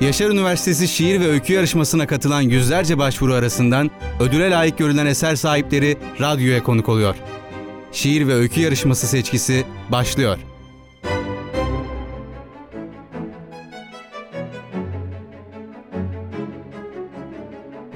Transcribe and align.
Yaşar 0.00 0.30
Üniversitesi 0.30 0.88
Şiir 0.88 1.20
ve 1.20 1.28
Öykü 1.28 1.52
Yarışması'na 1.52 2.06
katılan 2.06 2.40
yüzlerce 2.40 2.98
başvuru 2.98 3.34
arasından 3.34 3.90
ödüle 4.20 4.50
layık 4.50 4.78
görülen 4.78 5.06
eser 5.06 5.36
sahipleri 5.36 5.96
radyoya 6.20 6.62
konuk 6.62 6.88
oluyor. 6.88 7.14
Şiir 7.92 8.28
ve 8.28 8.34
Öykü 8.34 8.60
Yarışması 8.60 9.06
seçkisi 9.06 9.64
başlıyor. 9.92 10.38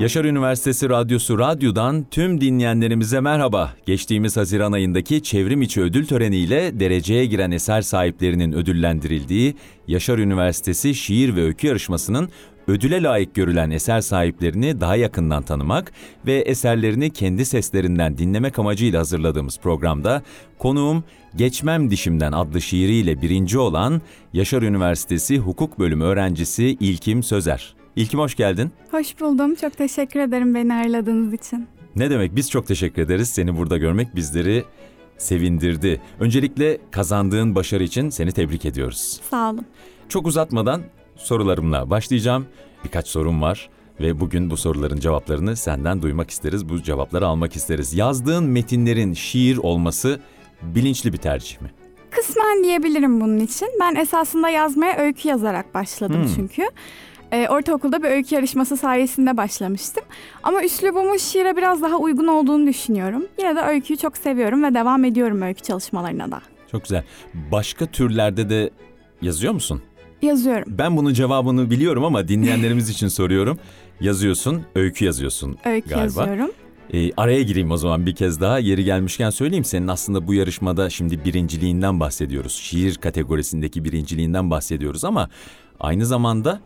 Yaşar 0.00 0.24
Üniversitesi 0.24 0.88
Radyosu 0.88 1.38
Radyo'dan 1.38 2.06
tüm 2.10 2.40
dinleyenlerimize 2.40 3.20
merhaba. 3.20 3.74
Geçtiğimiz 3.86 4.36
Haziran 4.36 4.72
ayındaki 4.72 5.22
çevrim 5.22 5.62
içi 5.62 5.80
ödül 5.80 6.06
töreniyle 6.06 6.80
dereceye 6.80 7.26
giren 7.26 7.50
eser 7.50 7.82
sahiplerinin 7.82 8.52
ödüllendirildiği 8.52 9.54
Yaşar 9.88 10.18
Üniversitesi 10.18 10.94
Şiir 10.94 11.36
ve 11.36 11.42
Öykü 11.42 11.66
Yarışması'nın 11.66 12.28
ödüle 12.68 13.02
layık 13.02 13.34
görülen 13.34 13.70
eser 13.70 14.00
sahiplerini 14.00 14.80
daha 14.80 14.96
yakından 14.96 15.42
tanımak 15.42 15.92
ve 16.26 16.34
eserlerini 16.34 17.10
kendi 17.10 17.44
seslerinden 17.44 18.18
dinlemek 18.18 18.58
amacıyla 18.58 19.00
hazırladığımız 19.00 19.58
programda 19.58 20.22
konuğum 20.58 21.04
Geçmem 21.36 21.90
Dişimden 21.90 22.32
adlı 22.32 22.60
şiiriyle 22.60 23.22
birinci 23.22 23.58
olan 23.58 24.02
Yaşar 24.32 24.62
Üniversitesi 24.62 25.38
Hukuk 25.38 25.78
Bölümü 25.78 26.04
öğrencisi 26.04 26.64
İlkim 26.80 27.22
Sözer. 27.22 27.77
İlkim 27.98 28.20
hoş 28.20 28.34
geldin. 28.34 28.70
Hoş 28.90 29.20
buldum. 29.20 29.54
Çok 29.54 29.76
teşekkür 29.76 30.20
ederim 30.20 30.54
beni 30.54 30.74
ağırladığınız 30.74 31.32
için. 31.34 31.66
Ne 31.96 32.10
demek 32.10 32.36
biz 32.36 32.50
çok 32.50 32.66
teşekkür 32.66 33.02
ederiz. 33.02 33.28
Seni 33.28 33.56
burada 33.56 33.78
görmek 33.78 34.16
bizleri 34.16 34.64
sevindirdi. 35.18 36.00
Öncelikle 36.20 36.78
kazandığın 36.90 37.54
başarı 37.54 37.82
için 37.84 38.10
seni 38.10 38.32
tebrik 38.32 38.64
ediyoruz. 38.64 39.20
Sağ 39.30 39.50
olun. 39.50 39.66
Çok 40.08 40.26
uzatmadan 40.26 40.82
sorularımla 41.16 41.90
başlayacağım. 41.90 42.46
Birkaç 42.84 43.08
sorum 43.08 43.42
var 43.42 43.68
ve 44.00 44.20
bugün 44.20 44.50
bu 44.50 44.56
soruların 44.56 45.00
cevaplarını 45.00 45.56
senden 45.56 46.02
duymak 46.02 46.30
isteriz. 46.30 46.68
Bu 46.68 46.82
cevapları 46.82 47.26
almak 47.26 47.56
isteriz. 47.56 47.94
Yazdığın 47.94 48.44
metinlerin 48.44 49.12
şiir 49.14 49.56
olması 49.56 50.20
bilinçli 50.62 51.12
bir 51.12 51.18
tercih 51.18 51.60
mi? 51.60 51.70
Kısmen 52.10 52.64
diyebilirim 52.64 53.20
bunun 53.20 53.38
için. 53.38 53.68
Ben 53.80 53.94
esasında 53.94 54.48
yazmaya 54.48 54.96
öykü 54.98 55.28
yazarak 55.28 55.74
başladım 55.74 56.22
Hmm. 56.24 56.34
çünkü. 56.36 56.62
Ee, 57.32 57.48
ortaokulda 57.48 58.02
bir 58.02 58.08
öykü 58.08 58.34
yarışması 58.34 58.76
sayesinde 58.76 59.36
başlamıştım. 59.36 60.04
Ama 60.42 60.62
üslubumun 60.64 61.16
şiire 61.16 61.56
biraz 61.56 61.82
daha 61.82 61.96
uygun 61.96 62.26
olduğunu 62.26 62.66
düşünüyorum. 62.66 63.26
Yine 63.38 63.56
de 63.56 63.60
öyküyü 63.60 63.96
çok 63.98 64.16
seviyorum 64.16 64.62
ve 64.64 64.74
devam 64.74 65.04
ediyorum 65.04 65.42
öykü 65.42 65.62
çalışmalarına 65.62 66.30
da. 66.30 66.40
Çok 66.72 66.82
güzel. 66.82 67.04
Başka 67.52 67.86
türlerde 67.86 68.50
de 68.50 68.70
yazıyor 69.22 69.52
musun? 69.52 69.82
Yazıyorum. 70.22 70.64
Ben 70.78 70.96
bunun 70.96 71.12
cevabını 71.12 71.70
biliyorum 71.70 72.04
ama 72.04 72.28
dinleyenlerimiz 72.28 72.88
için 72.90 73.08
soruyorum. 73.08 73.58
Yazıyorsun, 74.00 74.62
öykü 74.74 75.04
yazıyorsun 75.04 75.58
Öykü 75.64 75.88
galiba. 75.88 76.02
yazıyorum. 76.02 76.50
Ee, 76.92 77.10
araya 77.16 77.42
gireyim 77.42 77.70
o 77.70 77.76
zaman 77.76 78.06
bir 78.06 78.14
kez 78.14 78.40
daha. 78.40 78.58
Yeri 78.58 78.84
gelmişken 78.84 79.30
söyleyeyim 79.30 79.64
senin 79.64 79.88
aslında 79.88 80.26
bu 80.26 80.34
yarışmada 80.34 80.90
şimdi 80.90 81.24
birinciliğinden 81.24 82.00
bahsediyoruz. 82.00 82.52
Şiir 82.52 82.94
kategorisindeki 82.94 83.84
birinciliğinden 83.84 84.50
bahsediyoruz 84.50 85.04
ama 85.04 85.28
aynı 85.80 86.06
zamanda 86.06 86.60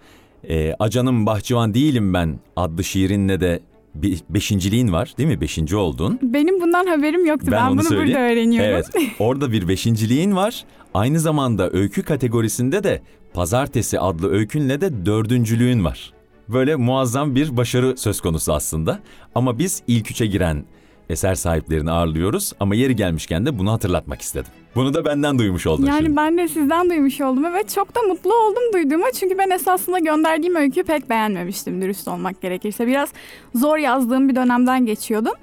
e, 0.49 0.75
Acanım 0.79 1.27
Bahçıvan 1.27 1.75
Değilim 1.75 2.15
Ben 2.15 2.39
adlı 2.57 2.85
şiirinle 2.85 3.41
de 3.41 3.61
bir 3.95 4.21
beşinciliğin 4.31 4.93
var 4.93 5.15
değil 5.19 5.29
mi? 5.29 5.41
Beşinci 5.41 5.77
oldun. 5.77 6.19
Benim 6.23 6.61
bundan 6.61 6.87
haberim 6.87 7.27
yoktu. 7.27 7.49
Ben, 7.51 7.67
onu 7.67 7.73
bunu 7.73 7.83
söyleyeyim. 7.83 8.09
burada 8.09 8.33
öğreniyorum. 8.33 8.71
Evet 8.71 8.87
orada 9.19 9.53
bir 9.53 9.69
beşinciliğin 9.69 10.37
var. 10.37 10.65
Aynı 10.95 11.21
zamanda 11.21 11.71
öykü 11.71 12.03
kategorisinde 12.03 12.85
de 12.85 13.03
Pazartesi 13.35 14.01
adlı 14.01 14.33
öykünle 14.33 14.81
de 14.81 15.07
dördüncülüğün 15.07 15.85
var. 15.85 16.13
Böyle 16.49 16.77
muazzam 16.77 17.35
bir 17.35 17.57
başarı 17.57 17.97
söz 17.97 18.21
konusu 18.21 18.53
aslında. 18.53 18.99
Ama 19.35 19.59
biz 19.59 19.83
ilk 19.87 20.11
üçe 20.11 20.27
giren 20.27 20.65
eser 21.11 21.35
sahiplerini 21.35 21.91
ağırlıyoruz. 21.91 22.53
Ama 22.61 22.75
yeri 22.75 22.97
gelmişken 22.97 23.47
de 23.47 23.59
bunu 23.59 23.73
hatırlatmak 23.73 24.21
istedim. 24.21 24.51
Bunu 24.75 24.95
da 24.95 25.05
benden 25.05 25.39
duymuş 25.39 25.67
oldun 25.67 25.87
Yani 25.87 26.03
şimdi. 26.05 26.17
ben 26.17 26.39
de 26.39 26.49
sizden 26.49 26.91
duymuş 26.91 27.21
oldum. 27.21 27.45
Evet 27.45 27.71
çok 27.75 27.95
da 27.95 28.03
mutlu 28.03 28.35
oldum 28.35 28.63
duyduğuma. 28.75 29.07
Çünkü 29.21 29.39
ben 29.39 29.51
esasında 29.51 29.99
gönderdiğim 29.99 30.57
öyküyü 30.57 30.87
pek 30.87 31.11
beğenmemiştim 31.11 31.83
dürüst 31.83 32.09
olmak 32.09 32.41
gerekirse. 32.43 32.87
Biraz 32.87 33.09
zor 33.55 33.77
yazdığım 33.79 34.29
bir 34.29 34.35
dönemden 34.37 34.87
geçiyordum. 34.87 35.35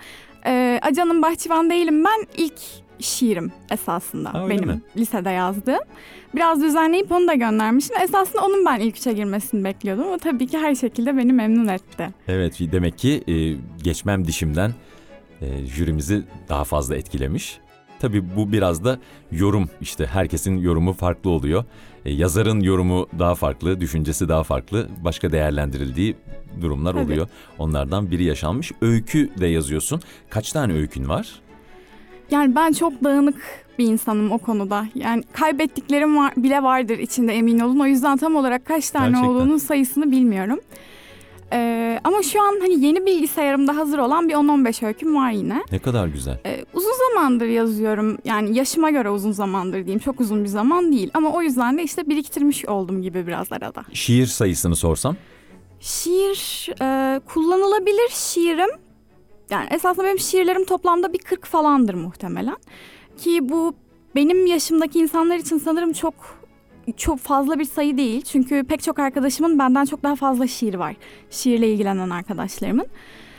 Ee, 0.46 0.80
Acan'ın 0.82 1.22
Bahçıvan 1.22 1.70
değilim 1.70 2.04
ben 2.06 2.28
ilk 2.38 2.54
şiirim 3.00 3.52
esasında 3.72 4.34
Ha, 4.34 4.50
benim 4.50 4.68
mi? 4.68 4.82
lisede 4.98 5.30
yazdığım. 5.30 5.80
Biraz 6.36 6.62
düzenleyip 6.62 7.12
onu 7.12 7.28
da 7.28 7.34
göndermiştim. 7.34 7.98
Esasında 8.04 8.46
onun 8.46 8.66
ben 8.66 8.80
ilk 8.80 8.98
üçe 8.98 9.14
girmesini 9.14 9.64
bekliyordum. 9.64 10.06
O 10.12 10.18
tabii 10.18 10.48
ki 10.48 10.58
her 10.58 10.76
şekilde 10.76 11.18
beni 11.18 11.34
memnun 11.34 11.68
etti. 11.68 12.10
Evet 12.28 12.60
demek 12.60 12.98
ki 12.98 13.24
e, 13.28 13.34
geçmem 13.84 14.28
dişimden 14.28 14.72
e, 15.42 15.66
jürimizi 15.66 16.24
daha 16.50 16.64
fazla 16.64 16.96
etkilemiş. 16.96 17.60
Tabii 18.00 18.36
bu 18.36 18.52
biraz 18.52 18.84
da 18.84 19.00
yorum 19.32 19.70
işte 19.82 20.06
herkesin 20.06 20.58
yorumu 20.58 20.94
farklı 20.94 21.30
oluyor. 21.30 21.64
E, 22.06 22.12
yazarın 22.12 22.60
yorumu 22.60 23.08
daha 23.20 23.36
farklı, 23.36 23.80
düşüncesi 23.80 24.30
daha 24.30 24.44
farklı, 24.44 24.88
başka 25.04 25.32
değerlendirildiği 25.32 26.16
durumlar 26.62 26.94
Tabii. 26.94 27.04
oluyor. 27.04 27.28
Onlardan 27.58 28.12
biri 28.12 28.24
yaşanmış. 28.24 28.72
Öykü 28.82 29.30
de 29.40 29.48
yazıyorsun. 29.48 30.02
Kaç 30.30 30.52
tane 30.52 30.74
öykün 30.74 31.10
var? 31.10 31.42
Yani 32.32 32.56
ben 32.56 32.74
çok 32.74 33.04
dağınık 33.04 33.42
bir 33.80 33.86
insanım 33.86 34.32
o 34.32 34.38
konuda. 34.38 34.86
Yani 34.96 35.24
kaybettiklerim 35.34 36.18
var, 36.18 36.34
bile 36.38 36.64
vardır 36.64 36.98
içinde 37.00 37.34
emin 37.34 37.60
olun. 37.60 37.80
O 37.80 37.86
yüzden 37.86 38.18
tam 38.18 38.36
olarak 38.36 38.66
kaç 38.66 38.90
tane 38.90 39.08
Gerçekten. 39.10 39.30
olduğunun 39.30 39.58
sayısını 39.58 40.12
bilmiyorum. 40.12 40.60
Ee, 41.54 42.00
ama 42.04 42.24
şu 42.24 42.42
an 42.42 42.60
hani 42.62 42.86
yeni 42.86 43.06
bilgisayarımda 43.06 43.76
hazır 43.76 43.98
olan 43.98 44.30
bir 44.30 44.34
10-15 44.34 44.86
öyküm 44.86 45.16
var 45.16 45.32
yine. 45.32 45.64
Ne 45.72 45.80
kadar 45.80 46.08
güzel. 46.08 46.40
Ee, 46.46 46.66
uzun 46.74 46.92
zamandır 47.10 47.46
yazıyorum. 47.46 48.18
Yani 48.26 48.58
yaşıma 48.58 48.90
göre 48.90 49.10
uzun 49.10 49.32
zamandır 49.32 49.78
diyeyim. 49.86 50.00
Çok 50.00 50.20
uzun 50.22 50.44
bir 50.44 50.50
zaman 50.50 50.92
değil. 50.92 51.12
Ama 51.14 51.34
o 51.34 51.42
yüzden 51.42 51.78
de 51.78 51.84
işte 51.84 52.10
biriktirmiş 52.10 52.66
oldum 52.66 53.02
gibi 53.02 53.28
biraz 53.28 53.52
arada. 53.52 53.84
Şiir 53.94 54.26
sayısını 54.26 54.76
sorsam? 54.76 55.16
Şiir, 55.80 56.70
e, 56.82 57.20
kullanılabilir 57.20 58.10
şiirim. 58.10 58.70
Yani 59.50 59.68
esasında 59.72 60.06
benim 60.06 60.20
şiirlerim 60.20 60.66
toplamda 60.66 61.14
bir 61.14 61.20
40 61.20 61.46
falandır 61.46 61.94
muhtemelen. 61.94 62.58
Ki 63.18 63.50
bu 63.50 63.74
benim 64.16 64.46
yaşımdaki 64.46 65.00
insanlar 65.00 65.38
için 65.38 65.58
sanırım 65.58 65.94
çok 65.94 66.14
çok 66.98 67.20
fazla 67.20 67.60
bir 67.60 67.66
sayı 67.66 67.98
değil. 67.98 68.22
Çünkü 68.22 68.64
pek 68.64 68.84
çok 68.84 69.00
arkadaşımın 69.00 69.60
benden 69.60 69.86
çok 69.86 70.04
daha 70.04 70.16
fazla 70.16 70.48
şiir 70.48 70.74
var. 70.74 70.96
Şiirle 71.30 71.72
ilgilenen 71.72 72.10
arkadaşlarımın. 72.10 72.86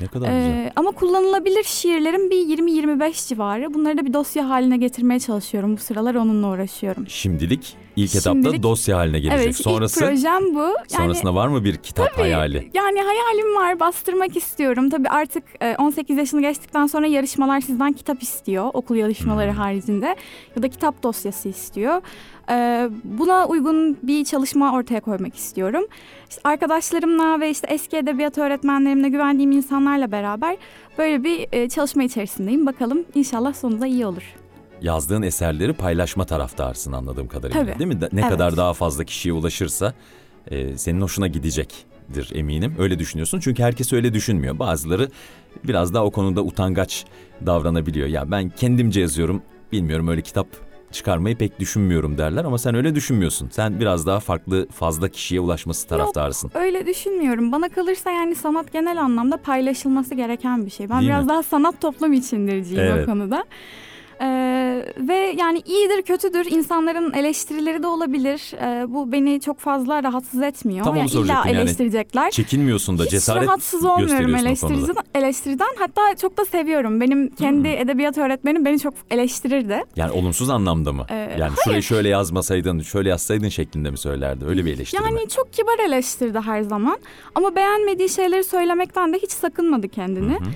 Ne 0.00 0.06
kadar 0.06 0.27
güzel. 0.27 0.50
Ee, 0.50 0.72
ama 0.77 0.91
kullanılabilir 0.91 1.65
şiirlerim 1.65 2.31
bir 2.31 2.37
20-25 2.37 3.28
civarı. 3.28 3.75
Bunları 3.75 3.99
da 3.99 4.06
bir 4.06 4.12
dosya 4.12 4.49
haline 4.49 4.77
getirmeye 4.77 5.21
çalışıyorum. 5.21 5.72
Bu 5.72 5.81
sıralar 5.81 6.15
onunla 6.15 6.49
uğraşıyorum. 6.49 7.05
Şimdilik 7.09 7.77
ilk 8.05 8.15
etapta 8.15 8.31
Şimdilik- 8.31 8.62
dosya 8.62 8.97
haline 8.99 9.21
gelecek. 9.21 9.44
Evet, 9.47 9.56
Sonrası 9.56 10.00
ilk 10.05 10.11
projem 10.11 10.55
bu. 10.55 10.61
Yani 10.61 10.75
sonrasında 10.88 11.34
var 11.34 11.49
mı 11.49 11.65
bir 11.65 11.77
kitap 11.77 12.19
hayali? 12.19 12.71
Yani 12.75 13.00
hayalim 13.03 13.55
var, 13.56 13.81
bastırmak 13.81 14.37
istiyorum. 14.37 14.91
Tabii 14.91 15.09
artık 15.09 15.44
e, 15.62 15.77
18 15.77 16.16
yaşını 16.19 16.41
geçtikten 16.41 16.87
sonra 16.87 17.06
yarışmalar 17.06 17.61
sizden 17.61 17.93
kitap 17.93 18.22
istiyor. 18.22 18.71
Okul 18.72 18.97
yarışmaları 18.97 19.50
Hmm. 19.50 19.59
haricinde. 19.59 20.16
Ya 20.56 20.62
da 20.62 20.69
kitap 20.69 21.03
dosyası 21.03 21.49
istiyor. 21.49 22.00
E, 22.50 22.88
Buna 23.05 23.47
uygun 23.47 23.97
bir 24.03 24.25
çalışma 24.25 24.75
ortaya 24.75 25.00
koymak 25.00 25.37
istiyorum. 25.37 25.84
İşte 26.31 26.41
arkadaşlarımla 26.44 27.41
ve 27.41 27.50
işte 27.50 27.67
eski 27.71 27.97
edebiyat 27.97 28.38
öğretmenlerimle 28.38 29.09
güvendiğim 29.09 29.53
insanlarla 29.53 30.12
beraber 30.12 30.56
böyle 30.99 31.25
bir 31.25 31.47
e, 31.53 31.69
çalışma 31.69 32.03
içerisindeyim. 32.03 32.67
Bakalım 32.67 33.05
inşallah 33.15 33.55
sonunda 33.55 33.87
iyi 33.87 34.06
olur. 34.06 34.22
Yazdığın 34.83 35.23
eserleri 35.23 35.73
paylaşma 35.73 36.25
taraftarsın 36.25 36.93
anladığım 36.93 37.29
kadarıyla 37.29 37.65
Tabii. 37.65 37.79
değil 37.79 37.89
mi? 37.95 38.01
Ne 38.13 38.21
Evet. 38.21 38.31
kadar 38.31 38.57
daha 38.57 38.73
fazla 38.75 39.05
kişiye 39.05 39.33
ulaşırsa 39.33 39.95
e, 40.51 40.79
senin 40.79 41.01
hoşuna 41.01 41.27
gidecektir 41.27 42.31
eminim. 42.35 42.75
Öyle 42.79 42.99
düşünüyorsun 42.99 43.41
çünkü 43.41 43.62
herkes 43.62 43.93
öyle 43.93 44.15
düşünmüyor. 44.15 44.59
Bazıları 44.59 45.09
biraz 45.65 45.94
daha 45.94 46.05
o 46.05 46.11
konuda 46.11 46.43
utangaç 46.43 47.05
davranabiliyor. 47.47 48.09
Ya 48.09 48.31
ben 48.31 48.49
kendimce 48.49 49.00
yazıyorum 49.00 49.43
bilmiyorum 49.73 50.09
öyle 50.09 50.21
kitap 50.23 50.47
çıkarmayı 50.93 51.37
pek 51.37 51.61
düşünmüyorum 51.61 52.19
derler 52.19 52.44
ama 52.44 52.59
sen 52.59 52.75
öyle 52.75 52.94
düşünmüyorsun. 52.94 53.49
Sen 53.53 53.81
biraz 53.81 54.06
daha 54.06 54.21
farklı 54.21 54.69
fazla 54.69 55.09
kişiye 55.09 55.41
ulaşması 55.41 55.88
taraftarısın. 55.88 56.50
Öyle 56.55 56.87
düşünmüyorum. 56.87 57.53
Bana 57.53 57.69
kalırsa 57.69 58.11
yani 58.11 58.35
sanat 58.35 58.73
genel 58.73 59.00
anlamda 59.03 59.37
paylaşılması 59.37 60.15
gereken 60.15 60.67
bir 60.67 60.71
şey. 60.71 60.88
Ben 60.91 60.99
Değil 61.00 61.11
biraz 61.11 61.25
mi? 61.25 61.29
daha 61.29 61.43
sanat 61.43 61.81
toplum 61.81 62.12
içindirciyim 62.12 62.85
Evet. 62.85 63.09
o 63.09 63.11
konuda. 63.11 63.44
Ee, 64.22 64.84
ve 64.99 65.34
yani 65.38 65.62
iyidir 65.67 66.02
kötüdür 66.02 66.44
insanların 66.50 67.12
eleştirileri 67.12 67.82
de 67.82 67.87
olabilir. 67.87 68.52
Ee, 68.62 68.84
bu 68.88 69.12
beni 69.12 69.40
çok 69.40 69.58
fazla 69.58 70.02
rahatsız 70.02 70.43
etmiyor. 70.43 70.84
Tam 70.84 70.93
onu 70.93 70.99
yani 70.99 71.11
illa 71.11 71.14
soracaktım 71.19 71.52
yani. 71.55 71.62
eleştirecekler. 71.62 72.31
Çekinmiyorsun 72.31 72.99
da 72.99 73.05
Hiç 73.05 73.11
cesaret 73.11 73.49
rahatsız 73.49 73.84
olmuyorum 73.84 74.34
eleştiriden, 74.34 74.94
eleştiriden. 75.14 75.69
Hatta 75.78 76.17
çok 76.20 76.37
da 76.38 76.44
seviyorum. 76.44 77.00
Benim 77.00 77.28
kendi 77.31 77.69
Hmm. 77.69 77.78
edebiyat 77.82 78.19
öğretmenim 78.19 78.64
beni 78.64 78.78
çok 78.81 78.94
eleştirirdi. 79.11 79.82
Yani 79.96 80.12
olumsuz 80.12 80.50
anlamda 80.50 80.93
mı? 80.93 81.06
Ee, 81.11 81.37
yani 81.38 81.52
şurayı 81.64 81.82
şöyle 81.82 82.08
yazmasaydın, 82.08 82.81
şöyle 82.81 83.08
yazsaydın 83.08 83.49
şeklinde 83.49 83.90
mi 83.90 83.99
söylerdi? 83.99 84.44
Öyle 84.44 84.64
bir 84.64 84.73
eleştiri 84.75 85.00
mi? 85.00 85.06
Yani 85.11 85.28
çok 85.28 85.52
kibar 85.52 85.78
eleştirdi 85.88 86.38
her 86.40 86.62
zaman. 86.62 86.99
Ama 87.34 87.56
beğenmediği 87.56 88.08
şeyleri 88.08 88.44
söylemekten 88.44 89.12
de 89.12 89.19
hiç 89.19 89.31
sakınmadı 89.31 89.88
kendini. 89.88 90.32
Hı 90.32 90.37
hı. 90.44 90.50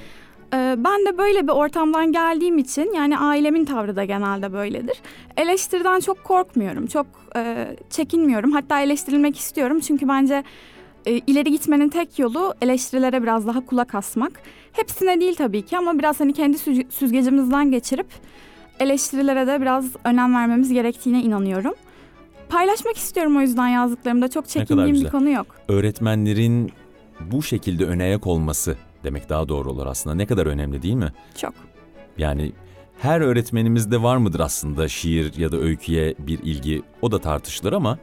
Ee, 0.55 0.75
ben 0.79 1.07
de 1.07 1.19
böyle 1.19 1.43
bir 1.43 1.53
ortamdan 1.53 2.13
geldiğim 2.13 2.59
için 2.59 2.93
yani 2.93 3.19
ailemin 3.19 3.65
tavrı 3.65 3.97
da 3.97 4.05
genelde 4.05 4.53
böyledir. 4.53 4.97
Eleştiriden 5.37 6.01
çok 6.01 6.25
korkmuyorum, 6.25 6.87
çok 6.87 7.07
e, 7.37 7.67
çekinmiyorum. 7.91 8.53
Hatta 8.53 8.81
eleştirilmek 8.81 9.39
istiyorum 9.39 9.81
çünkü 9.81 10.09
bence 10.09 10.45
e, 11.07 11.13
ileri 11.13 11.51
gitmenin 11.51 11.89
tek 11.89 12.19
yolu 12.19 12.55
eleştirilere 12.63 13.23
biraz 13.23 13.47
daha 13.47 13.67
kulak 13.67 13.95
asmak. 13.95 14.33
Hepsine 14.73 15.21
değil 15.21 15.35
tabii 15.35 15.63
ki 15.63 15.79
ama 15.79 15.99
biraz 15.99 16.21
hani 16.21 16.33
kendi 16.33 16.59
süz- 16.59 16.91
süzgecimizden 16.91 17.71
geçirip 17.71 18.07
eleştirilere 18.81 19.47
de 19.47 19.61
biraz 19.61 19.85
önem 20.05 20.35
vermemiz 20.35 20.73
gerektiğine 20.73 21.23
inanıyorum. 21.23 21.75
Paylaşmak 22.49 22.97
istiyorum 22.97 23.37
o 23.37 23.41
yüzden 23.41 23.69
yazdıklarımda. 23.69 24.29
Çok 24.29 24.49
çekindiğim 24.49 24.95
bir 24.97 25.09
konu 25.11 25.31
yok. 25.31 25.47
Öğretmenlerin 25.69 26.73
bu 27.21 27.43
şekilde 27.43 27.85
öne 27.85 28.03
ayak 28.03 28.27
olması 28.27 28.77
demek 29.05 29.29
daha 29.29 29.49
doğru 29.49 29.71
olur 29.71 29.87
aslında. 29.87 30.17
Ne 30.17 30.27
kadar 30.27 30.47
önemli 30.47 30.83
değil 30.83 30.95
mi? 30.95 31.13
Çok. 31.37 31.55
Yani 32.19 32.53
her 32.99 33.21
öğretmenimizde 33.21 34.03
var 34.03 34.17
mıdır 34.17 34.41
aslında 34.41 34.89
şiir 34.89 35.35
ya 35.37 35.53
da 35.53 35.57
öyküye 35.57 36.15
bir 36.19 36.39
ilgi? 36.39 36.83
O 37.03 37.13
da 37.13 37.19
tartışılır 37.19 37.73
ama 37.73 37.99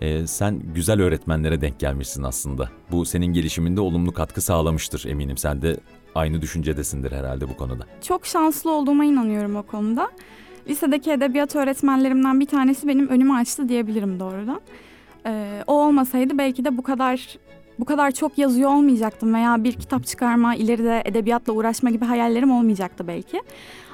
e, 0.00 0.26
sen 0.26 0.62
güzel 0.74 1.02
öğretmenlere 1.02 1.60
denk 1.60 1.78
gelmişsin 1.78 2.22
aslında. 2.22 2.70
Bu 2.90 3.04
senin 3.04 3.26
gelişiminde 3.26 3.80
olumlu 3.80 4.12
katkı 4.12 4.40
sağlamıştır 4.40 5.04
eminim. 5.04 5.36
Sen 5.36 5.62
de 5.62 5.76
aynı 6.14 6.42
düşüncedesindir 6.42 7.12
herhalde 7.12 7.48
bu 7.48 7.56
konuda. 7.56 7.86
Çok 8.02 8.26
şanslı 8.26 8.70
olduğuma 8.72 9.04
inanıyorum 9.04 9.56
o 9.56 9.62
konuda. 9.62 10.10
Lisedeki 10.68 11.10
edebiyat 11.10 11.56
öğretmenlerimden 11.56 12.40
bir 12.40 12.46
tanesi 12.46 12.88
benim 12.88 13.08
önümü 13.08 13.32
açtı 13.32 13.68
diyebilirim 13.68 14.20
doğrudan. 14.20 14.60
Ee, 15.26 15.64
o 15.66 15.86
olmasaydı 15.86 16.38
belki 16.38 16.64
de 16.64 16.76
bu 16.76 16.82
kadar 16.82 17.38
bu 17.78 17.84
kadar 17.84 18.10
çok 18.10 18.38
yazıyor 18.38 18.70
olmayacaktım 18.70 19.34
veya 19.34 19.64
bir 19.64 19.72
kitap 19.72 20.06
çıkarma, 20.06 20.54
ileride 20.54 21.02
edebiyatla 21.04 21.52
uğraşma 21.52 21.90
gibi 21.90 22.04
hayallerim 22.04 22.50
olmayacaktı 22.50 23.06
belki. 23.08 23.42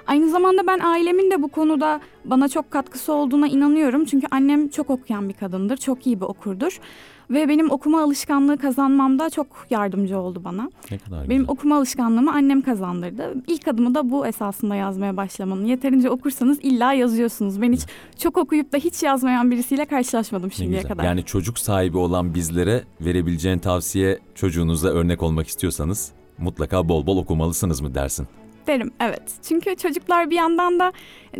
Aynı 0.06 0.30
zamanda 0.30 0.66
ben 0.66 0.78
ailemin 0.78 1.30
de 1.30 1.42
bu 1.42 1.48
konuda 1.48 2.00
bana 2.24 2.48
çok 2.48 2.70
katkısı 2.70 3.12
olduğuna 3.12 3.48
inanıyorum. 3.48 4.04
Çünkü 4.04 4.26
annem 4.30 4.68
çok 4.68 4.90
okuyan 4.90 5.28
bir 5.28 5.34
kadındır, 5.34 5.76
çok 5.76 6.06
iyi 6.06 6.20
bir 6.20 6.26
okurdur. 6.26 6.80
Ve 7.30 7.48
benim 7.48 7.70
okuma 7.70 8.02
alışkanlığı 8.02 8.58
kazanmamda 8.58 9.30
çok 9.30 9.46
yardımcı 9.70 10.18
oldu 10.18 10.44
bana. 10.44 10.70
Ne 10.90 10.98
kadar 10.98 11.28
Benim 11.28 11.42
güzel. 11.42 11.52
okuma 11.52 11.76
alışkanlığımı 11.76 12.32
annem 12.32 12.62
kazandırdı. 12.62 13.34
İlk 13.46 13.68
adımı 13.68 13.94
da 13.94 14.10
bu 14.10 14.26
esasında 14.26 14.74
yazmaya 14.74 15.16
başlamanın. 15.16 15.64
Yeterince 15.64 16.10
okursanız 16.10 16.58
illa 16.62 16.92
yazıyorsunuz. 16.92 17.62
Ben 17.62 17.72
hiç 17.72 17.82
çok 18.18 18.36
okuyup 18.36 18.72
da 18.72 18.76
hiç 18.76 19.02
yazmayan 19.02 19.50
birisiyle 19.50 19.84
karşılaşmadım 19.84 20.52
şimdiye 20.52 20.82
kadar. 20.82 21.04
Yani 21.04 21.24
çocuk 21.24 21.58
sahibi 21.58 21.98
olan 21.98 22.34
bizlere 22.34 22.84
verebileceğin 23.00 23.58
tavsiye 23.58 24.18
çocuğunuza 24.34 24.88
örnek 24.88 25.22
olmak 25.22 25.48
istiyorsanız 25.48 26.12
mutlaka 26.38 26.88
bol 26.88 27.06
bol 27.06 27.16
okumalısınız 27.16 27.80
mı 27.80 27.94
dersin? 27.94 28.26
Derim 28.66 28.90
evet. 29.00 29.22
Çünkü 29.48 29.76
çocuklar 29.76 30.30
bir 30.30 30.36
yandan 30.36 30.78
da 30.80 30.92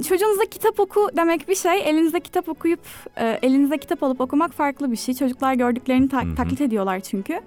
çocuğunuza 0.09 0.45
kitap 0.51 0.81
oku 0.81 1.09
demek 1.17 1.49
bir 1.49 1.55
şey. 1.55 1.91
Elinizde 1.91 2.21
kitap 2.21 2.49
okuyup 2.49 2.81
e, 3.17 3.39
elinizde 3.43 3.79
kitap 3.79 4.03
alıp 4.03 4.21
okumak 4.21 4.53
farklı 4.53 4.91
bir 4.93 4.97
şey. 4.97 5.15
Çocuklar 5.15 5.55
gördüklerini 5.55 6.09
ta- 6.09 6.25
Hı 6.25 6.31
hı. 6.31 6.35
taklit 6.35 6.61
ediyorlar 6.61 7.01
çünkü. 7.01 7.41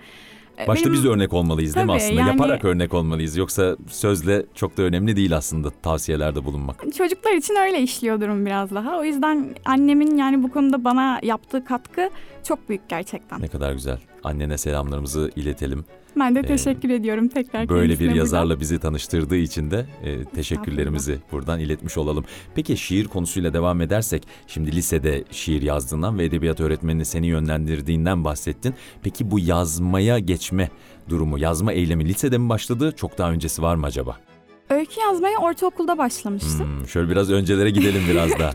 E, 0.60 0.68
Başta 0.68 0.86
benim- 0.86 0.94
biz 0.94 1.04
de 1.04 1.10
örnek 1.10 1.34
olmalıyız 1.34 1.76
değil 1.76 1.86
mi 1.86 1.90
Tabii, 1.92 1.98
aslında? 2.04 2.20
yani- 2.20 2.30
Yaparak 2.30 2.66
örnek 2.66 2.94
olmalıyız. 2.94 3.38
Yoksa 3.38 3.78
sözle 3.88 4.46
çok 4.56 4.78
da 4.78 4.82
önemli 4.82 5.16
değil 5.16 5.38
aslında 5.38 5.70
tavsiyelerde 5.70 6.46
bulunmak. 6.46 6.84
Çocuklar 6.98 7.32
için 7.34 7.56
öyle 7.56 7.82
işliyor 7.82 8.22
durum 8.22 8.46
biraz 8.46 8.72
daha. 8.72 8.98
O 9.00 9.04
yüzden 9.04 9.56
annemin 9.66 10.18
yani 10.18 10.44
bu 10.44 10.52
konuda 10.52 10.84
bana 10.84 11.20
yaptığı 11.24 11.66
katkı 11.66 12.10
çok 12.44 12.70
büyük 12.70 12.90
gerçekten. 12.90 13.42
Ne 13.42 13.48
kadar 13.48 13.74
güzel. 13.74 13.98
Annene 14.24 14.58
selamlarımızı 14.58 15.32
iletelim. 15.36 15.86
Ben 16.20 16.36
de 16.36 16.40
Ee, 16.40 16.44
teşekkür 16.46 16.90
ediyorum 16.90 17.28
tekrar 17.28 17.70
Böyle 17.70 17.94
bir 17.94 18.00
buradan. 18.06 18.16
yazarla 18.16 18.60
bizi 18.60 18.80
tanıştırdığı 18.80 19.36
için 19.36 19.72
de 19.72 19.86
e, 20.04 20.26
teşekkürlerimizi 20.26 21.18
buradan 21.32 21.60
iletmiş 21.60 21.98
olalım. 21.98 22.26
Peki 22.56 22.78
şiir 22.78 23.06
konusuyla 23.06 23.54
devam 23.54 23.82
edersek, 23.82 24.28
şimdi 24.48 24.72
lisede 24.76 25.24
şiir 25.32 25.62
yazdığından 25.62 26.20
ve 26.20 26.26
edebiyat 26.26 26.60
öğretmeninin 26.60 27.04
seni 27.04 27.28
yönlendirdiğinden 27.28 28.24
bahsettin. 28.24 28.74
Peki 29.04 29.32
bu 29.32 29.40
yazmaya 29.40 30.20
geçme 30.20 30.70
durumu, 31.10 31.40
yazma 31.40 31.74
eylemi 31.74 32.06
lisede 32.06 32.38
mi 32.38 32.50
başladı, 32.50 32.94
çok 32.98 33.18
daha 33.18 33.32
öncesi 33.32 33.62
var 33.62 33.76
mı 33.76 33.86
acaba? 33.86 34.18
Öykü 34.70 35.00
yazmaya 35.02 35.38
ortaokulda 35.40 35.98
başlamıştım. 35.98 36.78
Hmm, 36.80 36.88
şöyle 36.88 37.10
biraz 37.10 37.32
öncelere 37.32 37.70
gidelim 37.70 38.02
biraz 38.10 38.40
daha. 38.40 38.52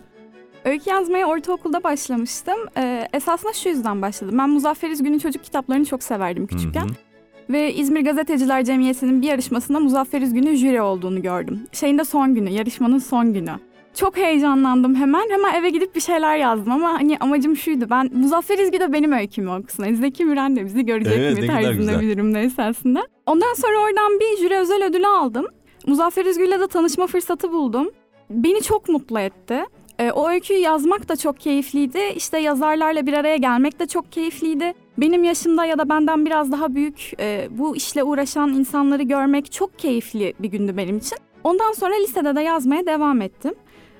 Öykü 0.64 0.90
yazmaya 0.90 1.26
ortaokulda 1.26 1.84
başlamıştım. 1.84 2.58
Ee, 2.76 3.08
esasında 3.12 3.52
şu 3.52 3.68
yüzden 3.68 4.02
başladım. 4.02 4.38
Ben 4.38 4.50
Muzaffer 4.50 4.90
İzgün'ün 4.90 5.18
çocuk 5.18 5.44
kitaplarını 5.44 5.84
çok 5.84 6.02
severdim 6.02 6.46
küçükken. 6.46 6.84
Hı 6.84 6.88
hı. 6.88 7.09
Ve 7.50 7.74
İzmir 7.74 8.04
Gazeteciler 8.04 8.64
Cemiyeti'nin 8.64 9.22
bir 9.22 9.26
yarışmasında 9.26 9.80
Muzaffer 9.80 10.20
İzgün'ün 10.20 10.54
jüri 10.54 10.82
olduğunu 10.82 11.22
gördüm. 11.22 11.60
Şeyin 11.72 11.98
de 11.98 12.04
son 12.04 12.34
günü, 12.34 12.50
yarışmanın 12.50 12.98
son 12.98 13.32
günü. 13.32 13.50
Çok 13.94 14.16
heyecanlandım 14.16 14.94
hemen. 14.94 15.30
Hemen 15.30 15.54
eve 15.54 15.70
gidip 15.70 15.94
bir 15.94 16.00
şeyler 16.00 16.36
yazdım 16.36 16.72
ama 16.72 16.92
hani 16.92 17.16
amacım 17.18 17.56
şuydu. 17.56 17.86
Ben 17.90 18.10
Muzaffer 18.12 18.58
İzgü 18.58 18.80
de 18.80 18.92
benim 18.92 19.12
öykümü 19.12 19.50
okusun. 19.50 19.94
Zeki 19.94 20.24
Müren 20.24 20.56
de 20.56 20.64
bizi 20.64 20.86
görecek 20.86 21.18
Evet, 21.18 21.38
mi 21.38 21.46
tarzında 21.46 22.00
bir 22.00 22.16
durumda 22.16 22.38
esasında. 22.38 23.06
Ondan 23.26 23.54
sonra 23.54 23.78
oradan 23.78 24.20
bir 24.20 24.42
jüri 24.42 24.56
özel 24.56 24.84
ödülü 24.84 25.06
aldım. 25.06 25.46
Muzaffer 25.86 26.24
İzgü'yle 26.24 26.60
de 26.60 26.66
tanışma 26.66 27.06
fırsatı 27.06 27.52
buldum. 27.52 27.90
Beni 28.30 28.62
çok 28.62 28.88
mutlu 28.88 29.20
etti. 29.20 29.64
Ee, 29.98 30.10
o 30.10 30.28
öyküyü 30.28 30.60
yazmak 30.60 31.08
da 31.08 31.16
çok 31.16 31.40
keyifliydi. 31.40 32.00
İşte 32.16 32.38
yazarlarla 32.38 33.06
bir 33.06 33.12
araya 33.12 33.36
gelmek 33.36 33.80
de 33.80 33.86
çok 33.86 34.12
keyifliydi. 34.12 34.74
Benim 35.00 35.24
yaşımda 35.24 35.64
ya 35.64 35.78
da 35.78 35.88
benden 35.88 36.26
biraz 36.26 36.52
daha 36.52 36.74
büyük 36.74 37.12
e, 37.20 37.48
bu 37.50 37.76
işle 37.76 38.02
uğraşan 38.04 38.48
insanları 38.48 39.02
görmek 39.02 39.52
çok 39.52 39.78
keyifli 39.78 40.34
bir 40.38 40.48
gündü 40.48 40.76
benim 40.76 40.98
için. 40.98 41.18
Ondan 41.44 41.72
sonra 41.72 41.94
lisede 42.02 42.36
de 42.36 42.40
yazmaya 42.40 42.86
devam 42.86 43.20
ettim. 43.22 43.54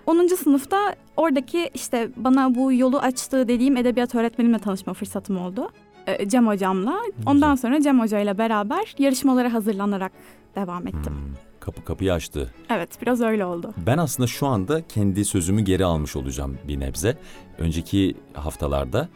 10. 0.07 0.27
sınıfta 0.27 0.95
oradaki 1.17 1.71
işte 1.75 2.11
bana 2.17 2.55
bu 2.55 2.73
yolu 2.73 2.99
açtığı 2.99 3.49
dediğim 3.49 3.77
edebiyat 3.77 4.15
öğretmenimle 4.15 4.59
tanışma 4.59 4.95
fırsatım 4.95 5.39
oldu. 5.39 5.71
E, 6.07 6.29
Cem 6.29 6.47
hocamla. 6.47 7.01
Ondan 7.27 7.55
sonra 7.55 7.81
Cem 7.81 8.01
hocayla 8.01 8.39
beraber 8.39 8.95
yarışmalara 8.99 9.53
hazırlanarak 9.53 10.13
devam 10.57 10.87
ettim. 10.87 11.13
Hmm, 11.13 11.35
kapı 11.61 11.85
kapıyı 11.85 12.13
açtı. 12.13 12.55
Evet 12.71 13.03
biraz 13.03 13.21
öyle 13.21 13.45
oldu. 13.45 13.75
Ben 13.87 13.99
aslında 13.99 14.27
şu 14.27 14.47
anda 14.47 14.83
kendi 14.89 15.25
sözümü 15.25 15.61
geri 15.61 15.85
almış 15.85 16.17
olacağım 16.17 16.59
bir 16.69 16.81
nebze. 16.81 17.19
Önceki 17.59 18.15
haftalarda 18.35 19.09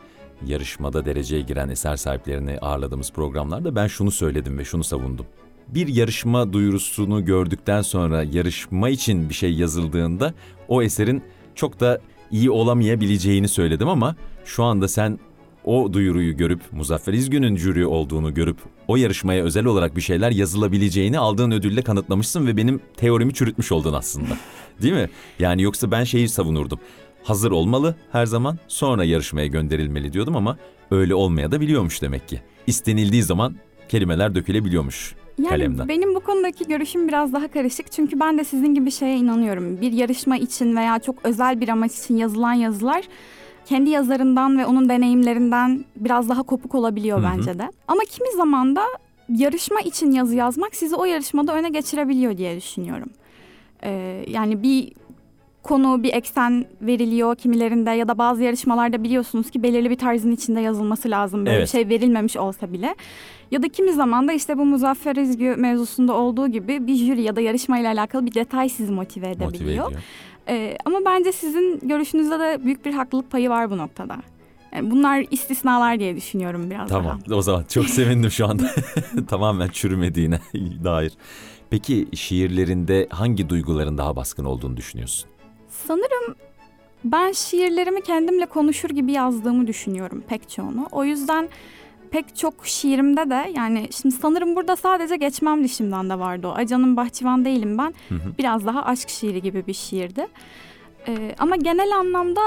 yarışmada 0.46 1.04
dereceye 1.04 1.42
giren 1.42 1.68
eser 1.68 1.96
sahiplerini 1.96 2.58
ağırladığımız 2.58 3.12
programlarda 3.12 3.76
ben 3.76 3.86
şunu 3.86 4.10
söyledim 4.10 4.58
ve 4.58 4.64
şunu 4.64 4.84
savundum. 4.84 5.26
Bir 5.68 5.88
yarışma 5.88 6.52
duyurusunu 6.52 7.24
gördükten 7.24 7.82
sonra 7.82 8.22
yarışma 8.22 8.88
için 8.88 9.28
bir 9.28 9.34
şey 9.34 9.54
yazıldığında 9.54 10.34
o 10.68 10.82
eserin 10.82 11.22
çok 11.54 11.80
da 11.80 12.00
iyi 12.30 12.50
olamayabileceğini 12.50 13.48
söyledim 13.48 13.88
ama 13.88 14.16
şu 14.44 14.64
anda 14.64 14.88
sen 14.88 15.18
o 15.64 15.92
duyuruyu 15.92 16.36
görüp 16.36 16.60
Muzaffer 16.72 17.12
İzgün'ün 17.12 17.56
jüri 17.56 17.86
olduğunu 17.86 18.34
görüp 18.34 18.58
o 18.88 18.96
yarışmaya 18.96 19.44
özel 19.44 19.64
olarak 19.64 19.96
bir 19.96 20.00
şeyler 20.00 20.30
yazılabileceğini 20.30 21.18
aldığın 21.18 21.50
ödülle 21.50 21.82
kanıtlamışsın 21.82 22.46
ve 22.46 22.56
benim 22.56 22.80
teorimi 22.96 23.34
çürütmüş 23.34 23.72
oldun 23.72 23.92
aslında. 23.92 24.36
Değil 24.82 24.94
mi? 24.94 25.08
Yani 25.38 25.62
yoksa 25.62 25.90
ben 25.90 26.04
şeyi 26.04 26.28
savunurdum. 26.28 26.78
Hazır 27.24 27.50
olmalı 27.50 27.94
her 28.12 28.26
zaman 28.26 28.58
sonra 28.68 29.04
yarışmaya 29.04 29.46
gönderilmeli 29.46 30.12
diyordum 30.12 30.36
ama 30.36 30.56
öyle 30.90 31.14
olmaya 31.14 31.52
da 31.52 31.60
biliyormuş 31.60 32.02
demek 32.02 32.28
ki. 32.28 32.40
İstenildiği 32.66 33.22
zaman 33.22 33.54
kelimeler 33.88 34.34
dökülebiliyormuş 34.34 35.14
Yani 35.38 35.48
kalemden. 35.48 35.88
benim 35.88 36.14
bu 36.14 36.20
konudaki 36.20 36.64
görüşüm 36.66 37.08
biraz 37.08 37.32
daha 37.32 37.48
karışık. 37.48 37.92
Çünkü 37.92 38.20
ben 38.20 38.38
de 38.38 38.44
sizin 38.44 38.74
gibi 38.74 38.90
şeye 38.90 39.16
inanıyorum. 39.16 39.80
Bir 39.80 39.92
yarışma 39.92 40.36
için 40.36 40.76
veya 40.76 40.98
çok 40.98 41.16
özel 41.24 41.60
bir 41.60 41.68
amaç 41.68 41.92
için 41.98 42.16
yazılan 42.16 42.52
yazılar 42.52 43.04
kendi 43.66 43.90
yazarından 43.90 44.58
ve 44.58 44.66
onun 44.66 44.88
deneyimlerinden 44.88 45.84
biraz 45.96 46.28
daha 46.28 46.42
kopuk 46.42 46.74
olabiliyor 46.74 47.18
Hı 47.22 47.26
hı. 47.26 47.30
bence 47.36 47.58
de. 47.58 47.70
Ama 47.88 48.00
kimi 48.10 48.32
zaman 48.36 48.76
da 48.76 48.82
yarışma 49.28 49.80
için 49.80 50.10
yazı 50.12 50.34
yazmak 50.36 50.74
sizi 50.76 50.96
o 50.96 51.04
yarışmada 51.04 51.54
öne 51.54 51.68
geçirebiliyor 51.68 52.36
diye 52.36 52.56
düşünüyorum. 52.56 53.08
Ee, 53.82 54.24
yani 54.28 54.62
bir 54.62 54.92
konu, 55.64 56.02
bir 56.02 56.12
eksen 56.14 56.64
veriliyor 56.80 57.36
kimilerinde 57.36 57.90
ya 57.90 58.08
da 58.08 58.18
bazı 58.18 58.42
yarışmalarda 58.42 59.02
biliyorsunuz 59.02 59.50
ki 59.50 59.62
belirli 59.62 59.90
bir 59.90 59.96
tarzın 59.98 60.32
içinde 60.32 60.60
yazılması 60.60 61.10
lazım. 61.10 61.46
Böyle 61.46 61.56
Evet. 61.56 61.66
bir 61.66 61.70
şey 61.70 61.88
verilmemiş 61.88 62.36
olsa 62.36 62.72
bile. 62.72 62.94
Ya 63.50 63.62
da 63.62 63.68
kimi 63.68 63.92
zaman 63.92 64.28
da 64.28 64.32
işte 64.32 64.58
bu 64.58 64.64
Muzaffer 64.64 65.16
İzgü 65.16 65.56
mevzusunda 65.56 66.12
olduğu 66.12 66.48
gibi 66.48 66.86
bir 66.86 66.94
jüri 66.96 67.22
ya 67.22 67.36
da 67.36 67.40
yarışmayla 67.40 67.92
alakalı 67.92 68.26
bir 68.26 68.34
detay 68.34 68.68
sizi 68.68 68.92
motive 68.92 69.26
edebiliyor. 69.26 69.50
Motive 69.52 69.70
ediyor. 69.72 69.92
Ee, 70.48 70.76
ama 70.84 70.98
bence 71.06 71.32
sizin 71.32 71.80
görüşünüzde 71.88 72.38
de 72.38 72.64
büyük 72.64 72.84
bir 72.84 72.92
haklılık 72.94 73.30
payı 73.30 73.50
var 73.50 73.70
bu 73.70 73.78
noktada. 73.78 74.16
Yani 74.74 74.90
bunlar 74.90 75.24
istisnalar 75.30 75.98
diye 75.98 76.16
düşünüyorum 76.16 76.70
biraz 76.70 76.88
Tamam 76.88 77.20
daha. 77.28 77.36
o 77.38 77.42
zaman 77.42 77.64
çok 77.68 77.84
sevindim 77.90 78.30
şu 78.30 78.46
anda 78.48 78.70
tamamen 79.28 79.68
çürümediğine 79.68 80.38
dair. 80.84 81.12
Peki 81.70 82.06
şiirlerinde 82.14 83.06
hangi 83.10 83.48
duyguların 83.48 83.98
daha 83.98 84.16
baskın 84.16 84.44
olduğunu 84.44 84.76
düşünüyorsun? 84.76 85.30
Sanırım 85.74 86.34
ben 87.04 87.32
şiirlerimi 87.32 88.02
kendimle 88.02 88.46
konuşur 88.46 88.90
gibi 88.90 89.12
yazdığımı 89.12 89.66
düşünüyorum 89.66 90.24
pek 90.28 90.50
çoğunu. 90.50 90.86
O 90.92 91.04
yüzden 91.04 91.48
pek 92.10 92.36
çok 92.36 92.54
şiirimde 92.66 93.30
de 93.30 93.52
yani 93.56 93.88
şimdi 93.90 94.14
sanırım 94.14 94.56
burada 94.56 94.76
sadece 94.76 95.16
geçmem 95.16 95.64
dişimden 95.64 96.10
de 96.10 96.18
vardı 96.18 96.48
o. 96.48 96.50
Acanın 96.50 96.96
bahçıvan 96.96 97.44
değilim 97.44 97.78
ben. 97.78 97.94
Hı 98.08 98.14
hı. 98.14 98.38
Biraz 98.38 98.66
daha 98.66 98.84
aşk 98.84 99.08
şiiri 99.08 99.42
gibi 99.42 99.66
bir 99.66 99.72
şiirdi. 99.72 100.26
Ee, 101.08 101.34
ama 101.38 101.56
genel 101.56 101.96
anlamda 101.96 102.40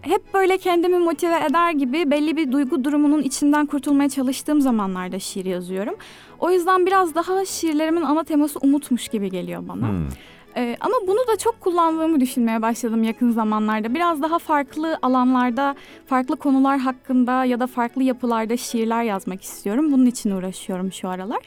hep 0.00 0.34
böyle 0.34 0.58
kendimi 0.58 0.98
motive 0.98 1.44
eder 1.50 1.70
gibi 1.72 2.10
belli 2.10 2.36
bir 2.36 2.52
duygu 2.52 2.84
durumunun 2.84 3.22
içinden 3.22 3.66
kurtulmaya 3.66 4.08
çalıştığım 4.08 4.60
zamanlarda 4.60 5.18
şiir 5.18 5.44
yazıyorum. 5.44 5.94
O 6.38 6.50
yüzden 6.50 6.86
biraz 6.86 7.14
daha 7.14 7.44
şiirlerimin 7.44 8.02
ana 8.02 8.24
teması 8.24 8.58
umutmuş 8.58 9.08
gibi 9.08 9.30
geliyor 9.30 9.68
bana. 9.68 9.88
Hmm. 9.88 10.08
Ee, 10.56 10.76
ama 10.80 10.94
bunu 11.06 11.18
da 11.32 11.36
çok 11.38 11.60
kullandığımı 11.60 12.20
düşünmeye 12.20 12.62
başladım 12.62 13.02
yakın 13.02 13.30
zamanlarda. 13.30 13.94
Biraz 13.94 14.22
daha 14.22 14.38
farklı 14.38 14.98
alanlarda, 15.02 15.76
farklı 16.06 16.36
konular 16.36 16.78
hakkında 16.78 17.44
ya 17.44 17.60
da 17.60 17.66
farklı 17.66 18.02
yapılarda 18.02 18.56
şiirler 18.56 19.02
yazmak 19.02 19.42
istiyorum. 19.42 19.92
Bunun 19.92 20.06
için 20.06 20.30
uğraşıyorum 20.30 20.92
şu 20.92 21.08
aralar. 21.08 21.40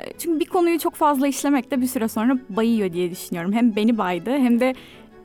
Ee, 0.00 0.12
Çünkü 0.18 0.40
bir 0.40 0.44
konuyu 0.44 0.78
çok 0.78 0.94
fazla 0.94 1.26
işlemek 1.28 1.70
de 1.70 1.80
bir 1.80 1.86
süre 1.86 2.08
sonra 2.08 2.38
bayıyor 2.48 2.92
diye 2.92 3.10
düşünüyorum. 3.10 3.52
Hem 3.52 3.76
beni 3.76 3.98
baydı 3.98 4.30
hem 4.30 4.60
de 4.60 4.74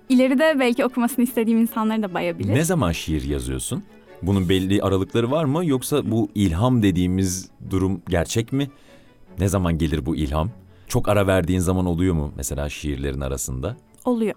ileride 0.09 0.55
belki 0.59 0.85
okumasını 0.85 1.23
istediğim 1.23 1.59
insanları 1.61 2.03
da 2.03 2.13
bayabilir. 2.13 2.53
Ne 2.55 2.63
zaman 2.63 2.91
şiir 2.91 3.23
yazıyorsun? 3.23 3.83
Bunun 4.21 4.49
belli 4.49 4.81
aralıkları 4.81 5.31
var 5.31 5.45
mı 5.45 5.65
yoksa 5.65 6.11
bu 6.11 6.29
ilham 6.35 6.83
dediğimiz 6.83 7.49
durum 7.69 8.01
gerçek 8.09 8.53
mi? 8.53 8.69
Ne 9.39 9.47
zaman 9.47 9.77
gelir 9.77 10.05
bu 10.05 10.15
ilham? 10.15 10.49
Çok 10.93 11.09
ara 11.09 11.27
verdiğin 11.27 11.59
zaman 11.59 11.85
oluyor 11.85 12.13
mu 12.13 12.31
mesela 12.35 12.69
şiirlerin 12.69 13.21
arasında? 13.21 13.77
Oluyor. 14.05 14.33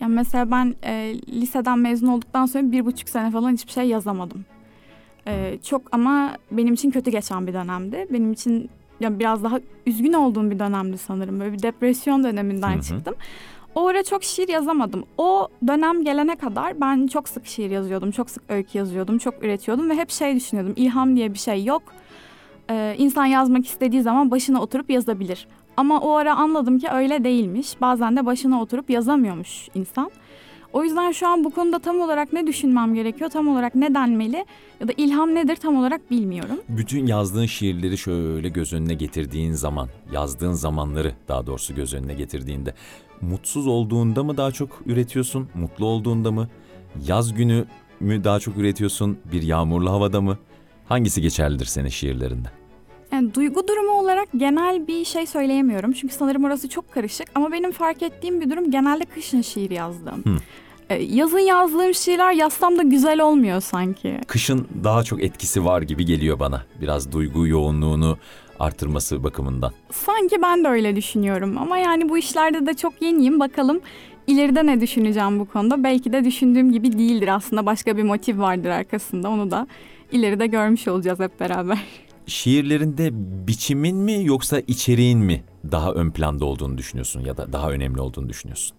Yani 0.00 0.14
mesela 0.14 0.50
ben 0.50 0.74
e, 0.82 1.14
liseden 1.28 1.78
mezun 1.78 2.06
olduktan 2.06 2.46
sonra 2.46 2.72
bir 2.72 2.86
buçuk 2.86 3.08
sene 3.08 3.30
falan 3.30 3.52
hiçbir 3.52 3.72
şey 3.72 3.84
yazamadım. 3.84 4.44
E, 5.26 5.58
çok 5.64 5.82
ama 5.92 6.36
benim 6.50 6.74
için 6.74 6.90
kötü 6.90 7.10
geçen 7.10 7.46
bir 7.46 7.54
dönemdi. 7.54 8.06
Benim 8.10 8.32
için 8.32 8.70
ya 9.00 9.18
biraz 9.18 9.44
daha 9.44 9.60
üzgün 9.86 10.12
olduğum 10.12 10.50
bir 10.50 10.58
dönemdi 10.58 10.98
sanırım. 10.98 11.40
Böyle 11.40 11.52
bir 11.52 11.62
depresyon 11.62 12.24
döneminden 12.24 12.74
Hı 12.74 12.78
hı. 12.78 12.82
çıktım. 12.82 13.14
O 13.74 13.86
ara 13.86 14.04
çok 14.04 14.24
şiir 14.24 14.48
yazamadım. 14.48 15.04
O 15.18 15.48
dönem 15.66 16.04
gelene 16.04 16.36
kadar 16.36 16.80
ben 16.80 17.06
çok 17.06 17.28
sık 17.28 17.46
şiir 17.46 17.70
yazıyordum, 17.70 18.10
çok 18.10 18.30
sık 18.30 18.42
öykü 18.48 18.78
yazıyordum, 18.78 19.18
çok 19.18 19.42
üretiyordum 19.42 19.90
ve 19.90 19.94
hep 19.94 20.10
şey 20.10 20.36
düşünüyordum. 20.36 20.74
İlham 20.76 21.16
diye 21.16 21.34
bir 21.34 21.38
şey 21.38 21.64
yok. 21.64 21.82
Ee, 22.70 22.94
insan 22.98 23.26
yazmak 23.26 23.66
istediği 23.66 24.02
zaman 24.02 24.30
başına 24.30 24.62
oturup 24.62 24.90
yazabilir. 24.90 25.46
Ama 25.76 26.00
o 26.00 26.12
ara 26.12 26.36
anladım 26.36 26.78
ki 26.78 26.88
öyle 26.88 27.24
değilmiş. 27.24 27.80
Bazen 27.80 28.16
de 28.16 28.26
başına 28.26 28.62
oturup 28.62 28.90
yazamıyormuş 28.90 29.68
insan. 29.74 30.10
O 30.72 30.84
yüzden 30.84 31.12
şu 31.12 31.28
an 31.28 31.44
bu 31.44 31.50
konuda 31.50 31.78
tam 31.78 32.00
olarak 32.00 32.32
ne 32.32 32.46
düşünmem 32.46 32.94
gerekiyor, 32.94 33.30
tam 33.30 33.48
olarak 33.48 33.74
ne 33.74 33.94
denmeli 33.94 34.44
ya 34.80 34.88
da 34.88 34.92
ilham 34.96 35.34
nedir 35.34 35.56
tam 35.56 35.76
olarak 35.76 36.10
bilmiyorum. 36.10 36.56
Bütün 36.68 37.06
yazdığın 37.06 37.46
şiirleri 37.46 37.98
şöyle 37.98 38.48
göz 38.48 38.72
önüne 38.72 38.94
getirdiğin 38.94 39.52
zaman, 39.52 39.88
yazdığın 40.12 40.52
zamanları 40.52 41.14
daha 41.28 41.46
doğrusu 41.46 41.74
göz 41.74 41.94
önüne 41.94 42.14
getirdiğinde 42.14 42.74
mutsuz 43.20 43.66
olduğunda 43.66 44.24
mı 44.24 44.36
daha 44.36 44.52
çok 44.52 44.68
üretiyorsun, 44.86 45.48
mutlu 45.54 45.86
olduğunda 45.86 46.32
mı? 46.32 46.48
Yaz 47.06 47.34
günü 47.34 47.64
mü 48.00 48.24
daha 48.24 48.40
çok 48.40 48.56
üretiyorsun, 48.56 49.18
bir 49.32 49.42
yağmurlu 49.42 49.90
havada 49.90 50.20
mı? 50.20 50.38
Hangisi 50.88 51.22
geçerlidir 51.22 51.64
senin 51.66 51.88
şiirlerinde? 51.88 52.48
Yani 53.14 53.34
duygu 53.34 53.68
durumu 53.68 53.92
olarak 53.92 54.28
genel 54.36 54.86
bir 54.86 55.04
şey 55.04 55.26
söyleyemiyorum. 55.26 55.92
Çünkü 55.92 56.14
sanırım 56.14 56.44
orası 56.44 56.68
çok 56.68 56.92
karışık. 56.92 57.26
Ama 57.34 57.52
benim 57.52 57.72
fark 57.72 58.02
ettiğim 58.02 58.40
bir 58.40 58.50
durum 58.50 58.70
genelde 58.70 59.04
kışın 59.04 59.42
şiir 59.42 59.70
yazdım. 59.70 60.22
Hı. 60.24 60.36
Ee, 60.90 61.02
yazın 61.02 61.38
yazdığım 61.38 61.94
şiirler 61.94 62.32
yazsam 62.32 62.78
da 62.78 62.82
güzel 62.82 63.20
olmuyor 63.20 63.60
sanki. 63.60 64.20
Kışın 64.26 64.68
daha 64.84 65.02
çok 65.02 65.22
etkisi 65.22 65.64
var 65.64 65.82
gibi 65.82 66.04
geliyor 66.04 66.38
bana. 66.38 66.62
Biraz 66.80 67.12
duygu 67.12 67.46
yoğunluğunu 67.46 68.18
artırması 68.58 69.24
bakımından. 69.24 69.72
Sanki 69.92 70.42
ben 70.42 70.64
de 70.64 70.68
öyle 70.68 70.96
düşünüyorum. 70.96 71.58
Ama 71.58 71.78
yani 71.78 72.08
bu 72.08 72.18
işlerde 72.18 72.66
de 72.66 72.74
çok 72.74 73.02
yeniyim. 73.02 73.40
Bakalım 73.40 73.80
ileride 74.26 74.66
ne 74.66 74.80
düşüneceğim 74.80 75.40
bu 75.40 75.44
konuda. 75.44 75.84
Belki 75.84 76.12
de 76.12 76.24
düşündüğüm 76.24 76.72
gibi 76.72 76.98
değildir 76.98 77.28
aslında. 77.28 77.66
Başka 77.66 77.96
bir 77.96 78.02
motiv 78.02 78.38
vardır 78.38 78.70
arkasında. 78.70 79.30
Onu 79.30 79.50
da 79.50 79.66
ileride 80.12 80.46
görmüş 80.46 80.88
olacağız 80.88 81.20
hep 81.20 81.40
beraber. 81.40 81.78
Şiirlerinde 82.26 83.10
biçimin 83.48 83.96
mi 83.96 84.24
yoksa 84.24 84.60
içeriğin 84.66 85.18
mi 85.18 85.44
daha 85.72 85.92
ön 85.92 86.10
planda 86.10 86.44
olduğunu 86.44 86.78
düşünüyorsun 86.78 87.20
ya 87.20 87.36
da 87.36 87.52
daha 87.52 87.70
önemli 87.70 88.00
olduğunu 88.00 88.28
düşünüyorsun? 88.28 88.76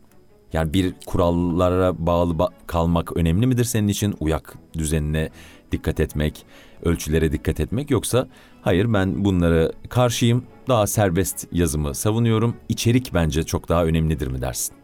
Yani 0.54 0.74
bir 0.74 0.94
kurallara 1.06 2.06
bağlı 2.06 2.34
ba- 2.34 2.52
kalmak 2.68 3.18
önemli 3.18 3.48
midir 3.48 3.64
senin 3.64 3.88
için? 3.88 4.16
Uyak 4.20 4.54
düzenine 4.78 5.30
dikkat 5.72 6.00
etmek, 6.00 6.46
ölçülere 6.84 7.32
dikkat 7.32 7.60
etmek 7.60 7.92
yoksa 7.92 8.28
hayır 8.62 8.94
ben 8.94 9.25
bunlara 9.25 9.72
karşıyım. 9.90 10.44
Daha 10.68 10.88
serbest 10.88 11.48
yazımı 11.52 11.96
savunuyorum. 11.96 12.56
İçerik 12.70 13.14
bence 13.14 13.44
çok 13.44 13.70
daha 13.70 13.86
önemlidir 13.86 14.28
mi 14.28 14.42
dersin? 14.42 14.75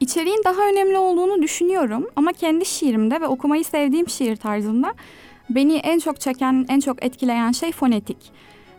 İçeriğin 0.00 0.42
daha 0.44 0.68
önemli 0.68 0.98
olduğunu 0.98 1.42
düşünüyorum 1.42 2.06
ama 2.16 2.32
kendi 2.32 2.64
şiirimde 2.66 3.20
ve 3.20 3.26
okumayı 3.26 3.64
sevdiğim 3.64 4.08
şiir 4.08 4.36
tarzında 4.36 4.94
beni 5.50 5.76
en 5.76 5.98
çok 5.98 6.20
çeken, 6.20 6.66
en 6.68 6.80
çok 6.80 7.04
etkileyen 7.04 7.52
şey 7.52 7.72
fonetik. 7.72 8.16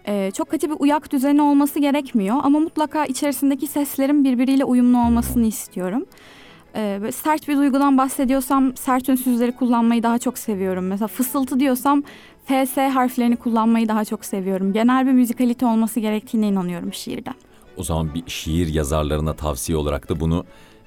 Ee, 0.07 0.31
çok 0.37 0.49
katı 0.49 0.69
bir 0.69 0.75
uyak 0.79 1.11
düzeni 1.11 1.41
olması 1.41 1.79
gerekmiyor 1.79 2.37
ama 2.43 2.59
mutlaka 2.59 3.05
içerisindeki 3.05 3.67
seslerin 3.67 4.23
birbiriyle 4.23 4.65
uyumlu 4.65 4.97
olmasını 5.05 5.45
istiyorum. 5.45 6.05
Ee, 6.75 6.99
sert 7.13 7.47
bir 7.47 7.57
duygudan 7.57 7.97
bahsediyorsam 7.97 8.77
sert 8.77 9.09
ünsüzleri 9.09 9.51
kullanmayı 9.51 10.03
daha 10.03 10.17
çok 10.17 10.37
seviyorum. 10.37 10.87
Mesela 10.87 11.07
fısıltı 11.07 11.59
diyorsam 11.59 12.03
FS 12.45 12.77
harflerini 12.77 13.35
kullanmayı 13.35 13.87
daha 13.87 14.05
çok 14.05 14.25
seviyorum. 14.25 14.73
Genel 14.73 15.07
bir 15.07 15.11
müzikalite 15.11 15.65
olması 15.65 15.99
gerektiğine 15.99 16.47
inanıyorum 16.47 16.93
şiirde. 16.93 17.29
O 17.77 17.83
zaman 17.83 18.13
bir 18.13 18.23
şiir 18.27 18.73
yazarlarına 18.73 19.33
tavsiye 19.33 19.77
olarak 19.77 20.09
da 20.09 20.19
bunu 20.19 20.45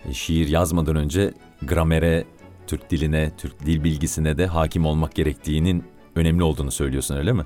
e, 0.09 0.13
şiir 0.13 0.49
yazmadan 0.49 0.97
önce 0.97 1.35
gramere, 1.63 2.25
Türk 2.67 2.91
diline, 2.91 3.31
Türk 3.39 3.67
dil 3.67 3.85
bilgisine 3.85 4.39
de 4.39 4.47
hakim 4.47 4.87
olmak 4.87 5.15
gerektiğinin 5.15 5.85
önemli 6.17 6.43
olduğunu 6.43 6.71
söylüyorsun 6.71 7.17
öyle 7.17 7.33
mi? 7.33 7.43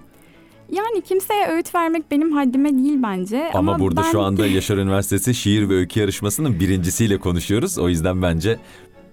Yani 0.73 1.01
kimseye 1.01 1.49
öğüt 1.49 1.75
vermek 1.75 2.11
benim 2.11 2.33
haddime 2.33 2.79
değil 2.79 2.99
bence. 3.03 3.51
Ama, 3.55 3.79
burada 3.79 4.03
ben... 4.03 4.13
şu 4.13 4.21
anda 4.21 4.47
Yaşar 4.57 4.77
Üniversitesi 4.77 5.35
Şiir 5.35 5.69
ve 5.69 5.75
Öykü 5.75 6.01
Yarışması'nın 6.01 6.61
birincisiyle 6.61 7.19
konuşuyoruz. 7.19 7.79
O 7.79 7.89
yüzden 7.89 8.23
bence 8.23 8.59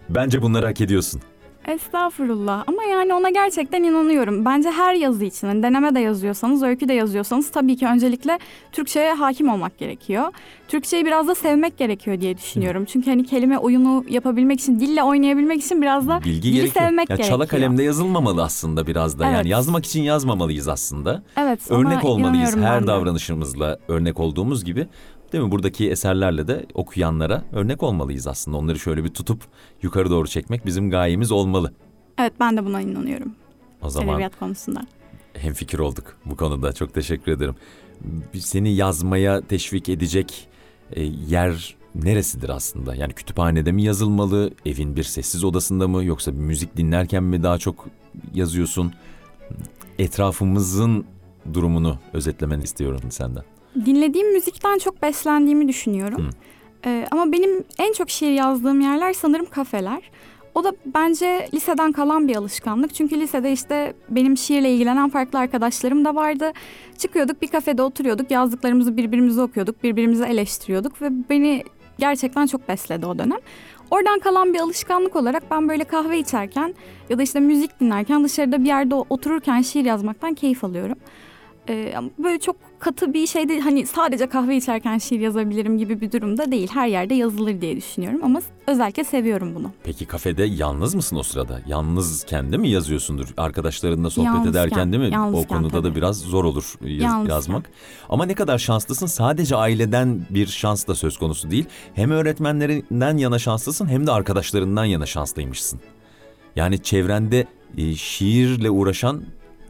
bence 0.09 0.41
bunları 0.41 0.65
hak 0.65 0.81
ediyorsun. 0.81 1.21
Estağfurullah 1.67 2.63
ama 2.67 2.83
yani 2.83 3.13
ona 3.13 3.29
gerçekten 3.29 3.83
inanıyorum. 3.83 4.45
Bence 4.45 4.71
her 4.71 4.93
yazı 4.93 5.25
için 5.25 5.47
hani 5.47 5.63
deneme 5.63 5.95
de 5.95 5.99
yazıyorsanız, 5.99 6.63
öykü 6.63 6.87
de 6.87 6.93
yazıyorsanız 6.93 7.51
tabii 7.51 7.75
ki 7.77 7.85
öncelikle 7.87 8.39
Türkçe'ye 8.71 9.13
hakim 9.13 9.49
olmak 9.49 9.77
gerekiyor. 9.77 10.23
Türkçeyi 10.67 11.05
biraz 11.05 11.27
da 11.27 11.35
sevmek 11.35 11.77
gerekiyor 11.77 12.21
diye 12.21 12.37
düşünüyorum. 12.37 12.85
Çünkü 12.85 13.09
hani 13.09 13.23
kelime 13.25 13.57
oyunu 13.57 14.05
yapabilmek 14.09 14.59
için, 14.59 14.79
dille 14.79 15.03
oynayabilmek 15.03 15.61
için 15.63 15.81
biraz 15.81 16.07
da 16.07 16.19
Bilgi 16.25 16.41
dili 16.43 16.53
gerekiyor. 16.53 16.85
sevmek 16.85 17.09
Ya 17.09 17.15
gerekiyor. 17.15 17.37
çala 17.37 17.47
kalemde 17.47 17.83
yazılmamalı 17.83 18.43
aslında 18.43 18.87
biraz 18.87 19.19
da. 19.19 19.25
Evet. 19.25 19.35
Yani 19.35 19.49
yazmak 19.49 19.85
için 19.85 20.01
yazmamalıyız 20.03 20.67
aslında. 20.67 21.23
evet, 21.37 21.59
Örnek 21.71 22.05
olmalıyız 22.05 22.55
her 22.57 22.87
davranışımızla 22.87 23.77
örnek 23.87 24.19
olduğumuz 24.19 24.65
gibi. 24.65 24.87
Değil 25.33 25.43
mi? 25.43 25.51
Buradaki 25.51 25.89
eserlerle 25.91 26.47
de 26.47 26.65
okuyanlara 26.73 27.43
örnek 27.51 27.83
olmalıyız 27.83 28.27
aslında. 28.27 28.57
Onları 28.57 28.79
şöyle 28.79 29.03
bir 29.03 29.09
tutup 29.09 29.41
yukarı 29.81 30.09
doğru 30.09 30.27
çekmek 30.27 30.65
bizim 30.65 30.89
gayemiz 30.89 31.31
olmalı. 31.31 31.73
Evet 32.17 32.33
ben 32.39 32.57
de 32.57 32.65
buna 32.65 32.81
inanıyorum. 32.81 33.35
O 33.81 33.89
zaman 33.89 34.09
Edebiyat 34.09 34.39
konusunda. 34.39 34.81
hemfikir 35.33 35.79
olduk 35.79 36.17
bu 36.25 36.35
konuda. 36.37 36.73
Çok 36.73 36.93
teşekkür 36.93 37.31
ederim. 37.31 37.55
Seni 38.39 38.75
yazmaya 38.75 39.41
teşvik 39.41 39.89
edecek 39.89 40.47
e, 40.91 41.03
yer 41.03 41.75
neresidir 41.95 42.49
aslında? 42.49 42.95
Yani 42.95 43.13
kütüphanede 43.13 43.71
mi 43.71 43.83
yazılmalı, 43.83 44.51
evin 44.65 44.95
bir 44.95 45.03
sessiz 45.03 45.43
odasında 45.43 45.87
mı 45.87 46.03
yoksa 46.03 46.33
bir 46.33 46.37
müzik 46.39 46.77
dinlerken 46.77 47.23
mi 47.23 47.43
daha 47.43 47.57
çok 47.57 47.85
yazıyorsun? 48.33 48.93
Etrafımızın 49.99 51.05
durumunu 51.53 51.97
özetlemeni 52.13 52.63
istiyorum 52.63 53.01
senden. 53.09 53.43
Dinlediğim 53.85 54.33
müzikten 54.33 54.77
çok 54.77 55.01
beslendiğimi 55.01 55.67
düşünüyorum. 55.67 56.21
Hı. 56.21 56.29
Ee, 56.85 57.05
ama 57.11 57.31
benim 57.31 57.63
en 57.79 57.93
çok 57.93 58.09
şiir 58.09 58.31
yazdığım 58.31 58.81
yerler 58.81 59.13
sanırım 59.13 59.45
kafeler. 59.45 60.11
O 60.55 60.63
da 60.63 60.73
bence 60.85 61.49
liseden 61.53 61.91
kalan 61.91 62.27
bir 62.27 62.35
alışkanlık. 62.35 62.93
Çünkü 62.93 63.19
lisede 63.19 63.51
işte 63.51 63.93
benim 64.09 64.37
şiirle 64.37 64.73
ilgilenen 64.73 65.09
farklı 65.09 65.39
arkadaşlarım 65.39 66.05
da 66.05 66.15
vardı. 66.15 66.51
Çıkıyorduk 66.97 67.41
bir 67.41 67.47
kafede 67.47 67.81
oturuyorduk, 67.81 68.31
yazdıklarımızı 68.31 68.97
birbirimize 68.97 69.41
okuyorduk, 69.41 69.83
birbirimizi 69.83 70.23
eleştiriyorduk 70.23 71.01
ve 71.01 71.09
beni 71.29 71.63
gerçekten 71.99 72.45
çok 72.45 72.69
besledi 72.69 73.05
o 73.05 73.19
dönem. 73.19 73.39
Oradan 73.91 74.19
kalan 74.19 74.53
bir 74.53 74.59
alışkanlık 74.59 75.15
olarak 75.15 75.51
ben 75.51 75.69
böyle 75.69 75.83
kahve 75.83 76.19
içerken 76.19 76.75
ya 77.09 77.17
da 77.17 77.23
işte 77.23 77.39
müzik 77.39 77.79
dinlerken 77.79 78.23
dışarıda 78.23 78.59
bir 78.59 78.67
yerde 78.67 78.95
otururken 78.95 79.61
şiir 79.61 79.85
yazmaktan 79.85 80.33
keyif 80.33 80.63
alıyorum. 80.63 80.97
Ee, 81.69 81.93
böyle 82.17 82.39
çok 82.39 82.55
katı 82.85 83.13
bir 83.13 83.27
şey 83.27 83.49
değil. 83.49 83.61
Hani 83.61 83.85
sadece 83.85 84.27
kahve 84.27 84.57
içerken 84.57 84.97
şiir 84.97 85.19
yazabilirim 85.19 85.77
gibi 85.77 86.01
bir 86.01 86.11
durumda 86.11 86.51
değil. 86.51 86.67
Her 86.73 86.87
yerde 86.87 87.13
yazılır 87.13 87.61
diye 87.61 87.75
düşünüyorum 87.77 88.19
ama 88.23 88.41
özellikle 88.67 89.03
seviyorum 89.03 89.55
bunu. 89.55 89.71
Peki 89.83 90.05
kafede 90.05 90.43
yalnız 90.43 90.95
mısın 90.95 91.15
o 91.15 91.23
sırada? 91.23 91.61
Yalnız 91.67 92.23
kendi 92.23 92.57
mi 92.57 92.69
yazıyorsundur? 92.69 93.27
Arkadaşlarınla 93.37 94.09
sohbet 94.09 94.25
Yalnızken, 94.25 94.51
ederken 94.51 94.91
değil 94.93 95.03
mi? 95.03 95.13
yalnızken 95.13 95.55
o 95.55 95.57
konuda 95.57 95.69
tabii. 95.81 95.91
da 95.91 95.95
biraz 95.95 96.17
zor 96.19 96.43
olur 96.43 96.73
yaz- 96.81 97.01
Yalnızken. 97.03 97.33
yazmak. 97.35 97.69
Ama 98.09 98.25
ne 98.25 98.33
kadar 98.33 98.57
şanslısın. 98.57 99.05
Sadece 99.07 99.55
aileden 99.55 100.21
bir 100.29 100.47
şans 100.47 100.87
da 100.87 100.95
söz 100.95 101.17
konusu 101.17 101.51
değil. 101.51 101.65
Hem 101.93 102.11
öğretmenlerinden 102.11 103.17
yana 103.17 103.39
şanslısın 103.39 103.87
hem 103.87 104.07
de 104.07 104.11
arkadaşlarından 104.11 104.85
yana 104.85 105.05
şanslıymışsın. 105.05 105.79
Yani 106.55 106.79
çevrende 106.83 107.45
e, 107.77 107.95
şiirle 107.95 108.69
uğraşan 108.69 109.23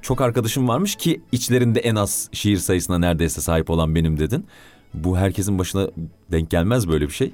çok 0.05 0.21
arkadaşım 0.21 0.67
varmış 0.67 0.95
ki 0.95 1.21
içlerinde 1.31 1.79
en 1.79 1.95
az 1.95 2.29
şiir 2.31 2.57
sayısına 2.57 2.97
neredeyse 2.97 3.41
sahip 3.41 3.69
olan 3.69 3.95
benim 3.95 4.19
dedin. 4.19 4.45
Bu 4.93 5.17
herkesin 5.17 5.59
başına 5.59 5.87
denk 6.31 6.49
gelmez 6.49 6.89
böyle 6.89 7.07
bir 7.07 7.13
şey. 7.13 7.33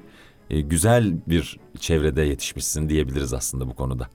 E, 0.50 0.60
güzel 0.60 1.14
bir 1.28 1.58
çevrede 1.80 2.22
yetişmişsin 2.22 2.88
diyebiliriz 2.88 3.34
aslında 3.34 3.68
bu 3.68 3.74
konuda. 3.74 4.08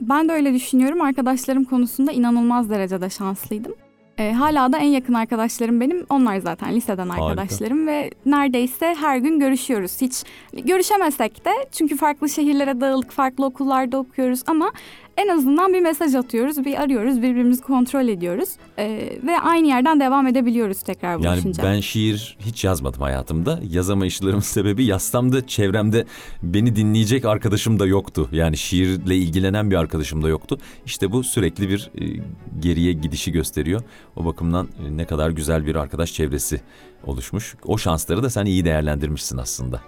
Ben 0.00 0.28
de 0.28 0.32
öyle 0.32 0.54
düşünüyorum. 0.54 1.00
Arkadaşlarım 1.00 1.64
konusunda 1.64 2.12
inanılmaz 2.12 2.70
derecede 2.70 3.10
şanslıydım. 3.10 3.74
Ee, 4.18 4.32
hala 4.32 4.72
da 4.72 4.78
en 4.78 4.88
yakın 4.88 5.14
arkadaşlarım 5.14 5.80
benim. 5.80 6.06
Onlar 6.10 6.38
zaten 6.38 6.74
liseden 6.74 7.08
Harika. 7.08 7.24
arkadaşlarım 7.24 7.86
ve 7.86 8.10
neredeyse 8.26 8.94
her 9.00 9.16
gün 9.18 9.38
görüşüyoruz. 9.38 10.00
Hiç 10.00 10.24
görüşemesek 10.64 11.44
de 11.44 11.50
çünkü 11.72 11.96
farklı 11.96 12.28
şehirlere 12.28 12.80
dağılık, 12.80 13.10
farklı 13.10 13.44
okullarda 13.44 13.98
okuyoruz 13.98 14.42
ama 14.46 14.72
en 15.16 15.28
azından 15.28 15.74
bir 15.74 15.80
mesaj 15.80 16.14
atıyoruz, 16.14 16.64
bir 16.64 16.82
arıyoruz, 16.82 17.16
birbirimizi 17.22 17.62
kontrol 17.62 18.08
ediyoruz 18.08 18.48
Ee, 18.78 19.18
ve 19.22 19.38
aynı 19.38 19.66
yerden 19.68 20.00
devam 20.00 20.26
edebiliyoruz 20.26 20.82
tekrar 20.82 21.18
Yani 21.18 21.34
buluşunca. 21.34 21.62
ben 21.62 21.80
şiir 21.80 22.36
hiç 22.40 22.64
yazmadım 22.64 23.00
hayatımda. 23.02 23.60
Yazamayışlarımın 23.70 24.40
sebebi 24.56 24.84
yastamda 24.84 25.46
çevremde 25.46 26.04
beni 26.42 26.76
dinleyecek 26.76 27.24
arkadaşım 27.24 27.78
da 27.78 27.86
yoktu. 27.86 28.28
Yani 28.32 28.56
şiirle 28.56 29.16
ilgilenen 29.16 29.70
bir 29.70 29.76
arkadaşım 29.76 30.22
da 30.22 30.28
yoktu. 30.28 30.58
İşte 30.86 31.12
bu 31.12 31.24
sürekli 31.24 31.68
bir 31.68 31.90
e, 32.00 32.22
geriye 32.60 32.92
gidişi 32.92 33.32
gösteriyor. 33.32 33.82
O 34.16 34.24
bakımdan 34.24 34.68
e, 34.86 34.96
ne 34.96 35.04
kadar 35.04 35.30
güzel 35.30 35.66
bir 35.66 35.74
arkadaş 35.76 36.12
çevresi 36.12 36.60
oluşmuş. 37.06 37.54
O 37.66 37.78
şansları 37.78 38.22
da 38.22 38.30
sen 38.30 38.44
iyi 38.46 38.64
değerlendirmişsin 38.64 39.38
aslında. 39.38 39.80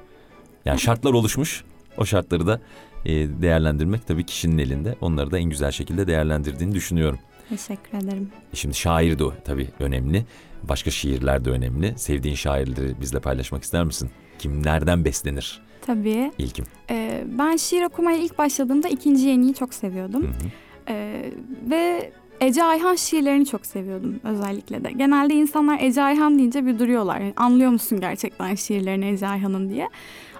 Yani 0.64 0.80
şartlar 0.80 1.12
oluşmuş. 1.12 1.64
O 1.98 2.04
şartları 2.04 2.46
da 2.46 2.54
e, 2.54 2.93
değerlendirmek 3.42 4.06
tabii 4.06 4.26
kişinin 4.26 4.58
elinde. 4.58 4.94
Onları 5.00 5.30
da 5.30 5.38
en 5.38 5.44
güzel 5.44 5.70
şekilde 5.70 6.06
değerlendirdiğini 6.06 6.74
düşünüyorum. 6.74 7.18
Teşekkür 7.48 7.98
ederim. 7.98 8.30
Şimdi 8.54 8.74
şair 8.74 9.18
de 9.18 9.24
tabii 9.44 9.68
önemli. 9.80 10.24
Başka 10.62 10.90
şiirler 10.90 11.44
de 11.44 11.50
önemli. 11.50 11.98
Sevdiğin 11.98 12.34
şairleri 12.34 13.00
bizle 13.00 13.20
paylaşmak 13.20 13.62
ister 13.62 13.84
misin? 13.84 14.10
Kimlerden 14.38 15.04
beslenir 15.04 15.62
Tabii. 15.86 16.32
ilkim? 16.38 16.64
Ee, 16.90 17.24
ben 17.38 17.56
şiir 17.56 17.82
okumaya 17.82 18.18
ilk 18.18 18.38
başladığımda 18.38 18.88
ikinci 18.88 19.26
yeniyi 19.26 19.54
çok 19.54 19.74
seviyordum. 19.74 20.22
Hı 20.22 20.26
hı. 20.26 20.50
Ee, 20.88 21.30
ve 21.70 22.12
Ece 22.40 22.64
Ayhan 22.64 22.94
şiirlerini 22.96 23.46
çok 23.46 23.66
seviyordum 23.66 24.20
özellikle 24.24 24.84
de. 24.84 24.92
Genelde 24.92 25.34
insanlar 25.34 25.78
Ece 25.82 26.02
Ayhan 26.02 26.38
deyince 26.38 26.66
bir 26.66 26.78
duruyorlar. 26.78 27.20
Yani 27.20 27.32
anlıyor 27.36 27.70
musun 27.70 28.00
gerçekten 28.00 28.54
şiirlerini 28.54 29.06
Ece 29.06 29.26
Ayhan'ın 29.28 29.68
diye. 29.70 29.88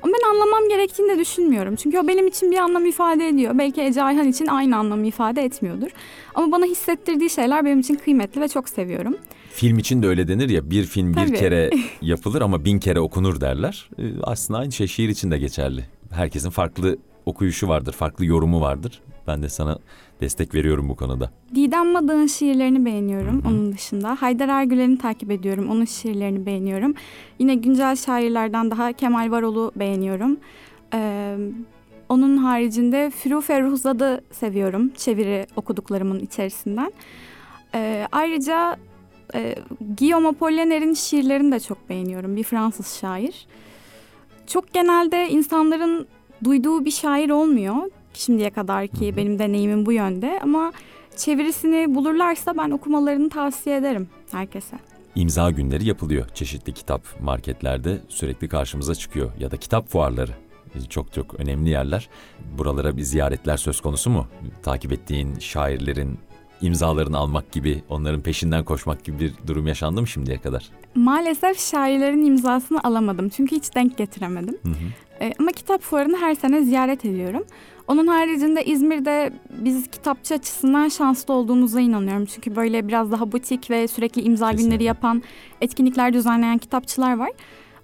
Ama 0.02 0.12
ben 0.12 0.30
anlamam 0.34 0.68
gerektiğini 0.68 1.08
de 1.08 1.18
düşünmüyorum. 1.18 1.76
Çünkü 1.76 1.98
o 1.98 2.08
benim 2.08 2.26
için 2.26 2.50
bir 2.50 2.56
anlam 2.56 2.86
ifade 2.86 3.28
ediyor. 3.28 3.58
Belki 3.58 3.82
Ece 3.82 4.02
Ayhan 4.02 4.28
için 4.28 4.46
aynı 4.46 4.76
anlamı 4.76 5.06
ifade 5.06 5.42
etmiyordur. 5.44 5.88
Ama 6.34 6.52
bana 6.52 6.64
hissettirdiği 6.64 7.30
şeyler 7.30 7.64
benim 7.64 7.80
için 7.80 7.94
kıymetli 7.94 8.40
ve 8.40 8.48
çok 8.48 8.68
seviyorum. 8.68 9.16
Film 9.52 9.78
için 9.78 10.02
de 10.02 10.06
öyle 10.06 10.28
denir 10.28 10.48
ya 10.48 10.70
bir 10.70 10.84
film 10.84 11.14
bir 11.14 11.26
Tabii. 11.26 11.38
kere 11.38 11.70
yapılır 12.02 12.42
ama 12.42 12.64
bin 12.64 12.78
kere 12.78 13.00
okunur 13.00 13.40
derler. 13.40 13.90
Ee, 13.98 14.02
Aslında 14.22 14.58
aynı 14.60 14.72
şey 14.72 14.86
şiir 14.86 15.08
için 15.08 15.30
de 15.30 15.38
geçerli. 15.38 15.84
Herkesin 16.10 16.50
farklı 16.50 16.98
okuyuşu 17.26 17.68
vardır, 17.68 17.92
farklı 17.92 18.24
yorumu 18.24 18.60
vardır. 18.60 19.00
Ben 19.26 19.42
de 19.42 19.48
sana 19.48 19.78
destek 20.20 20.54
veriyorum 20.54 20.88
bu 20.88 20.96
konuda. 20.96 21.30
Didem 21.54 21.92
Madık'ın 21.92 22.26
şiirlerini 22.26 22.84
beğeniyorum 22.84 23.42
Hı 23.44 23.48
hı. 23.48 23.52
onun 23.52 23.72
dışında. 23.72 24.16
Haydar 24.22 24.48
Ergülen'i 24.48 24.98
takip 24.98 25.30
ediyorum. 25.30 25.70
Onun 25.70 25.84
şiirlerini 25.84 26.46
beğeniyorum. 26.46 26.94
Yine 27.38 27.54
güncel 27.54 27.96
şairlerden 27.96 28.70
daha 28.70 28.92
Kemal 28.92 29.30
Varol'u 29.30 29.72
beğeniyorum. 29.76 30.36
Ee, 30.94 31.36
onun 32.08 32.36
haricinde 32.36 33.10
Firu 33.10 33.40
Ferruhzad'ı 33.40 34.20
seviyorum. 34.32 34.88
Çeviri 34.88 35.46
okuduklarımın 35.56 36.18
içerisinden. 36.18 36.92
Ee, 37.74 38.06
ayrıca 38.12 38.76
e, 39.34 39.54
Guillaume 39.98 40.28
Apollinaire 40.28 40.94
şiirlerini 40.94 41.52
de 41.52 41.60
çok 41.60 41.88
beğeniyorum. 41.88 42.36
Bir 42.36 42.42
Fransız 42.42 42.94
şair. 43.00 43.46
Çok 44.46 44.72
genelde 44.72 45.28
insanların 45.28 46.06
duyduğu 46.44 46.84
bir 46.84 46.90
şair 46.90 47.30
olmuyor. 47.30 47.76
Şimdiye 48.14 48.50
kadar 48.50 48.86
ki 48.86 49.16
benim 49.16 49.38
deneyimim 49.38 49.86
bu 49.86 49.92
yönde 49.92 50.40
ama 50.42 50.72
çevirisini 51.16 51.94
bulurlarsa 51.94 52.56
ben 52.56 52.70
okumalarını 52.70 53.28
tavsiye 53.28 53.76
ederim 53.76 54.08
herkese. 54.32 54.76
İmza 55.14 55.50
günleri 55.50 55.86
yapılıyor. 55.88 56.28
Çeşitli 56.34 56.72
kitap 56.74 57.02
marketlerde 57.20 58.00
sürekli 58.08 58.48
karşımıza 58.48 58.94
çıkıyor. 58.94 59.30
Ya 59.38 59.50
da 59.50 59.56
kitap 59.56 59.88
fuarları. 59.88 60.32
Çok 60.88 61.12
çok 61.12 61.34
önemli 61.40 61.70
yerler. 61.70 62.08
Buralara 62.58 62.96
bir 62.96 63.02
ziyaretler 63.02 63.56
söz 63.56 63.80
konusu 63.80 64.10
mu? 64.10 64.26
Takip 64.62 64.92
ettiğin 64.92 65.38
şairlerin 65.38 66.18
imzalarını 66.60 67.18
almak 67.18 67.52
gibi, 67.52 67.82
onların 67.88 68.20
peşinden 68.20 68.64
koşmak 68.64 69.04
gibi 69.04 69.18
bir 69.18 69.34
durum 69.46 69.66
yaşandı 69.66 70.00
mı 70.00 70.06
şimdiye 70.06 70.38
kadar? 70.38 70.70
Maalesef 70.94 71.60
şairlerin 71.70 72.24
imzasını 72.24 72.80
alamadım 72.84 73.28
çünkü 73.28 73.56
hiç 73.56 73.74
denk 73.74 73.98
getiremedim. 73.98 74.58
Hı 74.62 74.68
hı. 74.68 74.74
Ee, 75.20 75.32
ama 75.40 75.52
kitap 75.52 75.82
fuarını 75.82 76.16
her 76.16 76.34
sene 76.34 76.64
ziyaret 76.64 77.04
ediyorum. 77.04 77.44
Onun 77.88 78.06
haricinde 78.06 78.64
İzmir'de 78.64 79.32
biz 79.50 79.86
kitapçı 79.90 80.34
açısından 80.34 80.88
şanslı 80.88 81.34
olduğumuza 81.34 81.80
inanıyorum. 81.80 82.24
Çünkü 82.26 82.56
böyle 82.56 82.88
biraz 82.88 83.12
daha 83.12 83.32
butik 83.32 83.70
ve 83.70 83.88
sürekli 83.88 84.22
imza 84.22 84.46
Kesinlikle. 84.50 84.68
günleri 84.68 84.84
yapan, 84.84 85.22
etkinlikler 85.60 86.12
düzenleyen 86.12 86.58
kitapçılar 86.58 87.16
var. 87.16 87.30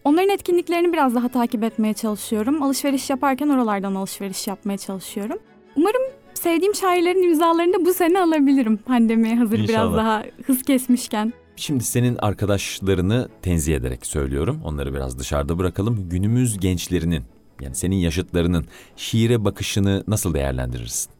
Onların 0.05 0.29
etkinliklerini 0.29 0.93
biraz 0.93 1.15
daha 1.15 1.29
takip 1.29 1.65
etmeye 1.65 1.95
çalışıyorum. 1.95 2.63
Alışveriş 2.63 3.11
yaparken 3.11 3.49
oralardan 3.49 3.95
alışveriş 3.95 4.47
yapmaya 4.47 4.79
çalışıyorum. 4.79 5.39
Umarım 5.77 6.03
sevdiğim 6.35 6.75
şairlerin 6.75 7.23
imzalarını 7.23 7.73
da 7.73 7.85
bu 7.85 7.95
sene 7.95 8.21
alabilirim. 8.21 8.77
Pandemiye 8.77 9.37
hazır 9.37 9.53
biraz 9.59 9.69
İnşallah. 9.71 9.97
daha 9.97 10.23
hız 10.47 10.63
kesmişken. 10.63 11.33
Şimdi 11.57 11.85
senin 11.85 12.17
arkadaşlarını 12.17 13.29
tenzih 13.43 13.77
ederek 13.77 14.07
söylüyorum. 14.07 14.61
Onları 14.65 14.95
biraz 14.95 15.19
dışarıda 15.19 15.59
bırakalım. 15.59 16.09
Günümüz 16.09 16.61
gençlerinin 16.61 17.23
yani 17.63 17.75
senin 17.75 17.97
yaşıtlarının 17.97 18.67
şiire 18.97 19.45
bakışını 19.45 20.05
nasıl 20.09 20.35
değerlendirirsin? 20.35 21.13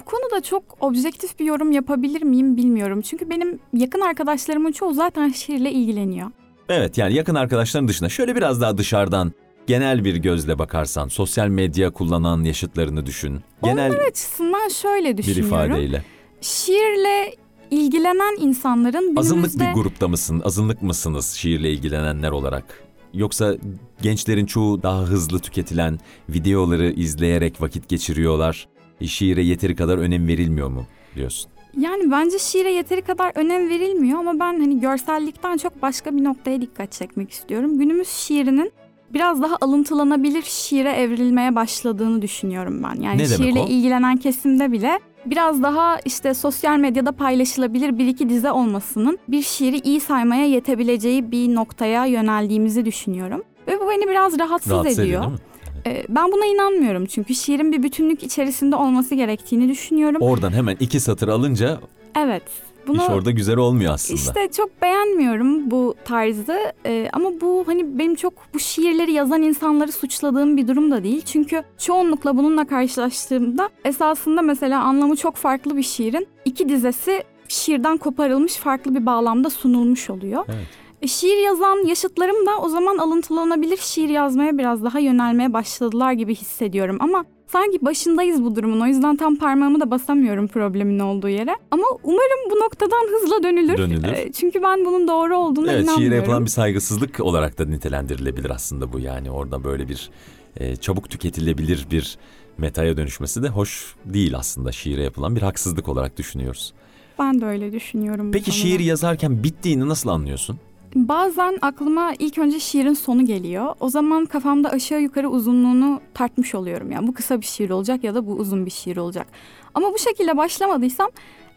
Bu 0.00 0.04
konuda 0.04 0.42
çok 0.42 0.62
objektif 0.80 1.38
bir 1.38 1.44
yorum 1.44 1.72
yapabilir 1.72 2.22
miyim 2.22 2.56
bilmiyorum. 2.56 3.00
Çünkü 3.00 3.30
benim 3.30 3.58
yakın 3.74 4.00
arkadaşlarımın 4.00 4.72
çoğu 4.72 4.92
zaten 4.94 5.28
şiirle 5.28 5.72
ilgileniyor. 5.72 6.30
Evet 6.68 6.98
yani 6.98 7.14
yakın 7.14 7.34
arkadaşların 7.34 7.88
dışında 7.88 8.08
şöyle 8.08 8.36
biraz 8.36 8.60
daha 8.60 8.78
dışarıdan 8.78 9.32
genel 9.66 10.04
bir 10.04 10.16
gözle 10.16 10.58
bakarsan 10.58 11.08
sosyal 11.08 11.48
medya 11.48 11.90
kullanan 11.90 12.42
yaşıtlarını 12.44 13.06
düşün. 13.06 13.40
Genel 13.64 13.90
Onlar 13.90 14.00
açısından 14.00 14.68
şöyle 14.68 15.12
bir 15.12 15.22
düşünüyorum. 15.22 15.46
ifadeyle. 15.46 16.04
Şiirle 16.40 17.34
ilgilenen 17.70 18.36
insanların 18.40 19.00
günümüzde... 19.00 19.20
Azınlık 19.20 19.60
bir 19.60 19.72
grupta 19.82 20.08
mısın? 20.08 20.42
Azınlık 20.44 20.82
mısınız 20.82 21.30
şiirle 21.30 21.70
ilgilenenler 21.70 22.30
olarak? 22.30 22.87
Yoksa 23.14 23.56
gençlerin 24.02 24.46
çoğu 24.46 24.82
daha 24.82 25.02
hızlı 25.02 25.38
tüketilen 25.38 25.98
videoları 26.28 26.90
izleyerek 26.90 27.60
vakit 27.60 27.88
geçiriyorlar. 27.88 28.68
Şiire 29.06 29.42
yeteri 29.42 29.76
kadar 29.76 29.98
önem 29.98 30.28
verilmiyor 30.28 30.68
mu 30.68 30.84
diyorsun? 31.16 31.50
Yani 31.76 32.10
bence 32.10 32.38
şiire 32.38 32.72
yeteri 32.72 33.02
kadar 33.02 33.32
önem 33.34 33.68
verilmiyor 33.68 34.18
ama 34.18 34.32
ben 34.32 34.60
hani 34.60 34.80
görsellikten 34.80 35.56
çok 35.56 35.82
başka 35.82 36.16
bir 36.16 36.24
noktaya 36.24 36.60
dikkat 36.60 36.92
çekmek 36.92 37.30
istiyorum. 37.30 37.78
Günümüz 37.78 38.08
şiirinin 38.08 38.72
biraz 39.10 39.42
daha 39.42 39.56
alıntılanabilir 39.60 40.42
şiire 40.42 40.92
evrilmeye 40.92 41.54
başladığını 41.54 42.22
düşünüyorum 42.22 42.82
ben. 42.82 43.02
Yani 43.02 43.28
şiirle 43.28 43.60
o? 43.60 43.68
ilgilenen 43.68 44.16
kesimde 44.16 44.72
bile 44.72 44.98
biraz 45.26 45.62
daha 45.62 45.98
işte 46.04 46.34
sosyal 46.34 46.78
medyada 46.78 47.12
paylaşılabilir 47.12 47.98
bir 47.98 48.06
iki 48.06 48.28
dize 48.28 48.52
olmasının 48.52 49.18
bir 49.28 49.42
şiiri 49.42 49.78
iyi 49.78 50.00
saymaya 50.00 50.46
yetebileceği 50.46 51.30
bir 51.30 51.54
noktaya 51.54 52.06
yöneldiğimizi 52.06 52.84
düşünüyorum. 52.84 53.42
Ve 53.68 53.80
bu 53.80 53.90
beni 53.90 54.08
biraz 54.08 54.38
rahatsız, 54.38 54.72
Rahatsız 54.72 54.98
ediyor 54.98 55.24
ediyor. 55.24 55.38
Ee, 55.86 56.04
ben 56.08 56.32
buna 56.32 56.46
inanmıyorum 56.46 57.06
çünkü 57.06 57.34
şiirin 57.34 57.72
bir 57.72 57.82
bütünlük 57.82 58.22
içerisinde 58.22 58.76
olması 58.76 59.14
gerektiğini 59.14 59.68
düşünüyorum. 59.68 60.22
Oradan 60.22 60.52
hemen 60.52 60.76
iki 60.80 61.00
satır 61.00 61.28
alınca 61.28 61.78
Evet. 62.16 62.42
Bunu 62.88 62.96
İş 62.96 63.08
orada 63.08 63.30
güzel 63.30 63.56
olmuyor 63.56 63.94
aslında. 63.94 64.20
işte 64.20 64.48
çok 64.56 64.82
beğenmiyorum 64.82 65.70
bu 65.70 65.94
tarzı 66.04 66.58
Ee, 66.86 67.08
ama 67.12 67.30
bu 67.40 67.64
hani 67.66 67.98
benim 67.98 68.14
çok 68.14 68.32
bu 68.54 68.58
şiirleri 68.58 69.12
yazan 69.12 69.42
insanları 69.42 69.92
suçladığım 69.92 70.56
bir 70.56 70.68
durum 70.68 70.90
da 70.90 71.04
değil. 71.04 71.22
Çünkü 71.22 71.62
çoğunlukla 71.78 72.36
bununla 72.36 72.64
karşılaştığımda 72.64 73.68
esasında 73.84 74.42
mesela 74.42 74.82
anlamı 74.82 75.16
çok 75.16 75.36
farklı 75.36 75.76
bir 75.76 75.82
şiirin 75.82 76.26
iki 76.44 76.68
dizesi 76.68 77.22
şiirden 77.48 77.96
koparılmış 77.96 78.56
farklı 78.56 78.94
bir 78.94 79.06
bağlamda 79.06 79.50
sunulmuş 79.50 80.10
oluyor. 80.10 80.44
Evet. 80.48 80.66
E, 81.02 81.06
şiir 81.06 81.36
yazan 81.44 81.86
yaşıtlarım 81.86 82.46
da 82.46 82.58
o 82.58 82.68
zaman 82.68 82.98
alıntılanabilir 82.98 83.76
şiir 83.76 84.08
yazmaya 84.08 84.58
biraz 84.58 84.84
daha 84.84 84.98
yönelmeye 84.98 85.52
başladılar 85.52 86.12
gibi 86.12 86.34
hissediyorum. 86.34 86.96
Ama 87.00 87.24
sanki 87.52 87.78
başındayız 87.84 88.44
bu 88.44 88.56
durumun 88.56 88.80
o 88.80 88.86
yüzden 88.86 89.16
tam 89.16 89.36
parmağımı 89.36 89.80
da 89.80 89.90
basamıyorum 89.90 90.48
problemin 90.48 90.98
olduğu 90.98 91.28
yere. 91.28 91.56
Ama 91.70 91.84
umarım 92.02 92.50
bu 92.50 92.54
noktadan 92.54 93.06
hızla 93.22 93.42
dönülür. 93.42 93.78
Dönülür. 93.78 94.12
E, 94.12 94.32
çünkü 94.32 94.62
ben 94.62 94.84
bunun 94.84 95.08
doğru 95.08 95.36
olduğuna 95.36 95.72
Evet 95.72 95.74
inanmıyorum. 95.84 96.02
şiire 96.02 96.14
yapılan 96.16 96.44
bir 96.44 96.50
saygısızlık 96.50 97.20
olarak 97.20 97.58
da 97.58 97.64
nitelendirilebilir 97.64 98.50
aslında 98.50 98.92
bu 98.92 98.98
yani 99.00 99.30
orada 99.30 99.64
böyle 99.64 99.88
bir 99.88 100.10
e, 100.56 100.76
çabuk 100.76 101.10
tüketilebilir 101.10 101.86
bir 101.90 102.18
metaya 102.58 102.96
dönüşmesi 102.96 103.42
de 103.42 103.48
hoş 103.48 103.94
değil 104.04 104.36
aslında 104.36 104.72
şiire 104.72 105.02
yapılan 105.02 105.36
bir 105.36 105.42
haksızlık 105.42 105.88
olarak 105.88 106.16
düşünüyoruz. 106.18 106.72
Ben 107.18 107.40
de 107.40 107.46
öyle 107.46 107.72
düşünüyorum. 107.72 108.32
Peki 108.32 108.52
şiir 108.52 108.80
yazarken 108.80 109.42
bittiğini 109.44 109.88
nasıl 109.88 110.08
anlıyorsun? 110.08 110.58
Bazen 110.94 111.58
aklıma 111.62 112.12
ilk 112.18 112.38
önce 112.38 112.60
şiirin 112.60 112.94
sonu 112.94 113.24
geliyor. 113.24 113.74
O 113.80 113.88
zaman 113.88 114.26
kafamda 114.26 114.70
aşağı 114.70 115.00
yukarı 115.00 115.28
uzunluğunu 115.28 116.00
tartmış 116.14 116.54
oluyorum. 116.54 116.90
Yani 116.90 117.06
bu 117.06 117.14
kısa 117.14 117.40
bir 117.40 117.46
şiir 117.46 117.70
olacak 117.70 118.04
ya 118.04 118.14
da 118.14 118.26
bu 118.26 118.32
uzun 118.32 118.66
bir 118.66 118.70
şiir 118.70 118.96
olacak. 118.96 119.26
Ama 119.74 119.92
bu 119.92 119.98
şekilde 119.98 120.36
başlamadıysam 120.36 121.10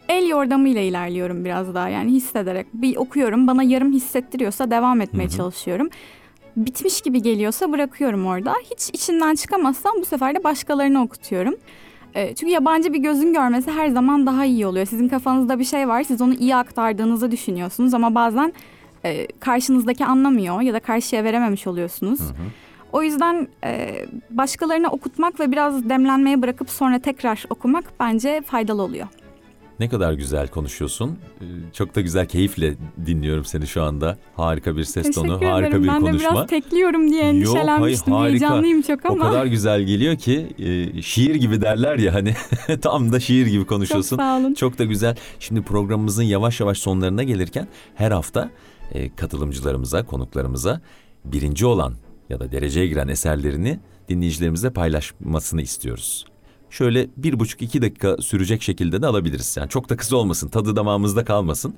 el 0.08 0.28
yordamıyla 0.28 0.80
ilerliyorum 0.80 1.44
biraz 1.44 1.74
daha. 1.74 1.88
Yani 1.88 2.10
hissederek 2.10 2.66
bir 2.74 2.96
okuyorum 2.96 3.46
bana 3.46 3.62
yarım 3.62 3.92
hissettiriyorsa 3.92 4.70
devam 4.70 5.00
etmeye 5.00 5.24
Hı 5.24 5.32
hı. 5.32 5.36
çalışıyorum. 5.36 5.88
Bitmiş 6.56 7.00
gibi 7.00 7.22
geliyorsa 7.22 7.72
bırakıyorum 7.72 8.26
orada. 8.26 8.54
Hiç 8.70 8.88
içinden 8.92 9.34
çıkamazsam 9.34 9.92
bu 10.00 10.04
sefer 10.04 10.34
de 10.34 10.44
başkalarına 10.44 11.02
okutuyorum. 11.02 11.54
Çünkü 12.14 12.48
yabancı 12.48 12.92
bir 12.92 12.98
gözün 12.98 13.32
görmesi 13.32 13.70
her 13.70 13.88
zaman 13.88 14.26
daha 14.26 14.44
iyi 14.44 14.66
oluyor. 14.66 14.86
Sizin 14.86 15.08
kafanızda 15.08 15.58
bir 15.58 15.64
şey 15.64 15.88
var, 15.88 16.02
siz 16.02 16.20
onu 16.20 16.34
iyi 16.34 16.56
aktardığınızı 16.56 17.30
düşünüyorsunuz 17.30 17.94
ama 17.94 18.14
bazen 18.14 18.52
e, 19.04 19.26
karşınızdaki 19.40 20.04
anlamıyor 20.04 20.60
ya 20.60 20.74
da 20.74 20.80
karşıya 20.80 21.24
verememiş 21.24 21.66
oluyorsunuz. 21.66 22.20
Hı 22.20 22.24
hı. 22.24 22.32
O 22.92 23.02
yüzden 23.02 23.48
e, 23.64 24.06
başkalarına 24.30 24.88
okutmak 24.88 25.40
ve 25.40 25.52
biraz 25.52 25.88
demlenmeye 25.88 26.42
bırakıp 26.42 26.70
sonra 26.70 26.98
tekrar 26.98 27.44
okumak 27.50 27.84
bence 28.00 28.42
faydalı 28.46 28.82
oluyor. 28.82 29.06
Ne 29.80 29.88
kadar 29.88 30.12
güzel 30.12 30.48
konuşuyorsun. 30.48 31.18
Ee, 31.40 31.44
Çok 31.72 31.94
da 31.94 32.00
güzel 32.00 32.26
keyifle 32.26 32.74
dinliyorum 33.06 33.44
seni 33.44 33.66
şu 33.66 33.82
anda. 33.82 34.18
Harika 34.36 34.76
bir 34.76 34.84
ses 34.84 35.10
tonu, 35.14 35.26
Teşekkür 35.26 35.46
harika 35.46 35.68
ederim. 35.68 35.82
bir 35.82 35.88
ben 35.88 36.06
de 36.06 36.10
konuşma. 36.10 36.30
biraz 36.34 36.46
tekliyorum 36.46 37.08
diye 37.10 37.22
Yok, 37.22 37.24
hayır, 37.32 37.34
endişelenmiştim. 37.34 38.12
harika. 38.12 38.30
Heyecanlıyım 38.30 38.82
çok 38.82 39.04
O 39.04 39.12
ama. 39.12 39.24
kadar 39.30 39.46
güzel 39.46 39.82
geliyor 39.82 40.16
ki 40.16 40.46
e, 40.58 41.02
şiir 41.02 41.34
gibi 41.34 41.60
derler 41.60 41.98
ya 41.98 42.14
hani 42.14 42.34
tam 42.82 43.12
da 43.12 43.20
şiir 43.20 43.46
gibi 43.46 43.60
çok 43.60 43.68
konuşuyorsun. 43.68 44.16
sağ 44.16 44.38
olun. 44.38 44.54
Çok 44.54 44.78
da 44.78 44.84
güzel. 44.84 45.16
Şimdi 45.38 45.62
programımızın 45.62 46.22
yavaş 46.22 46.60
yavaş 46.60 46.78
sonlarına 46.78 47.22
gelirken 47.22 47.68
her 47.94 48.10
hafta 48.10 48.50
e, 48.92 49.14
katılımcılarımıza, 49.16 50.06
konuklarımıza 50.06 50.80
birinci 51.24 51.66
olan 51.66 51.94
ya 52.30 52.40
da 52.40 52.52
dereceye 52.52 52.86
giren 52.86 53.08
eserlerini 53.08 53.80
dinleyicilerimizle 54.08 54.70
paylaşmasını 54.70 55.62
istiyoruz. 55.62 56.24
Şöyle 56.70 57.08
bir 57.16 57.38
buçuk 57.40 57.62
iki 57.62 57.82
dakika 57.82 58.16
sürecek 58.16 58.62
şekilde 58.62 59.02
de 59.02 59.06
alabiliriz. 59.06 59.56
Yani 59.56 59.68
çok 59.68 59.88
da 59.88 59.96
kısa 59.96 60.16
olmasın, 60.16 60.48
tadı 60.48 60.76
damağımızda 60.76 61.24
kalmasın. 61.24 61.74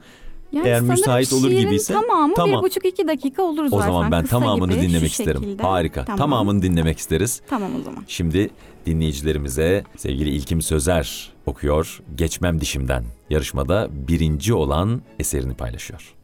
Yani 0.52 0.68
Eğer 0.68 0.80
müsait 0.80 1.32
olur 1.32 1.50
gibiyse, 1.50 1.94
tamamı 1.94 2.34
tamam. 2.34 2.58
bir 2.58 2.62
buçuk 2.68 2.84
iki 2.84 3.08
dakika 3.08 3.42
olur 3.42 3.64
O 3.64 3.68
zaten. 3.68 3.86
zaman 3.86 4.10
ben 4.12 4.22
Kısa 4.22 4.38
tamamını 4.38 4.72
gibi, 4.72 4.82
dinlemek 4.82 5.10
isterim. 5.10 5.40
şekilde. 5.40 5.62
Harika. 5.62 6.04
Tamam. 6.04 6.18
Tamamını 6.18 6.62
dinlemek 6.62 6.98
isteriz. 6.98 7.40
Tamam 7.48 7.70
o 7.80 7.82
zaman. 7.82 8.04
Şimdi 8.08 8.50
dinleyicilerimize 8.86 9.84
sevgili 9.96 10.30
İlkim 10.30 10.62
Sözer 10.62 11.32
okuyor. 11.46 12.02
Geçmem 12.14 12.60
dişimden. 12.60 13.04
Yarışmada 13.30 13.88
birinci 14.08 14.54
olan 14.54 15.02
eserini 15.18 15.54
paylaşıyor. 15.54 16.14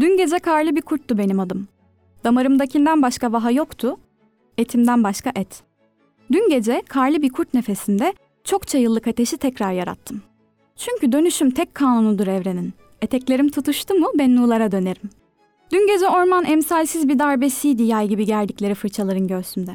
Dün 0.00 0.16
gece 0.16 0.38
karlı 0.38 0.76
bir 0.76 0.82
kurttu 0.82 1.18
benim 1.18 1.40
adım. 1.40 1.68
Damarımdakinden 2.24 3.02
başka 3.02 3.32
vaha 3.32 3.50
yoktu, 3.50 3.96
etimden 4.58 5.04
başka 5.04 5.32
et. 5.34 5.62
Dün 6.32 6.50
gece 6.50 6.82
karlı 6.88 7.22
bir 7.22 7.28
kurt 7.28 7.54
nefesinde 7.54 8.14
çokça 8.44 8.78
yıllık 8.78 9.06
ateşi 9.06 9.36
tekrar 9.36 9.72
yarattım. 9.72 10.22
Çünkü 10.76 11.12
dönüşüm 11.12 11.50
tek 11.50 11.74
kanunudur 11.74 12.26
evrenin. 12.26 12.72
Eteklerim 13.02 13.48
tutuştu 13.48 13.94
mu 13.94 14.06
ben 14.18 14.36
nulara 14.36 14.72
dönerim. 14.72 15.10
Dün 15.72 15.86
gece 15.86 16.08
orman 16.08 16.44
emsalsiz 16.44 17.08
bir 17.08 17.18
darbesiydi 17.18 17.82
yay 17.82 18.08
gibi 18.08 18.26
gerdikleri 18.26 18.74
fırçaların 18.74 19.26
göğsümde. 19.26 19.72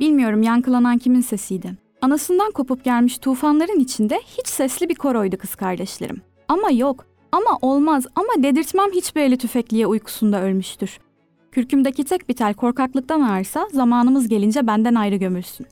Bilmiyorum 0.00 0.42
yankılanan 0.42 0.98
kimin 0.98 1.20
sesiydi. 1.20 1.72
Anasından 2.02 2.50
kopup 2.50 2.84
gelmiş 2.84 3.18
tufanların 3.18 3.80
içinde 3.80 4.20
hiç 4.38 4.48
sesli 4.48 4.88
bir 4.88 4.94
koroydu 4.94 5.36
kız 5.38 5.54
kardeşlerim. 5.54 6.22
Ama 6.48 6.70
yok, 6.70 7.06
ama 7.36 7.58
olmaz 7.62 8.06
ama 8.14 8.42
dedirtmem 8.42 8.90
hiçbir 8.92 9.20
eli 9.20 9.38
tüfekliye 9.38 9.86
uykusunda 9.86 10.42
ölmüştür. 10.42 10.98
Kürkümdeki 11.52 12.04
tek 12.04 12.28
bir 12.28 12.34
tel 12.34 12.54
korkaklıktan 12.54 13.20
ağırsa 13.20 13.68
zamanımız 13.72 14.28
gelince 14.28 14.66
benden 14.66 14.94
ayrı 14.94 15.16
gömülsün. 15.16 15.66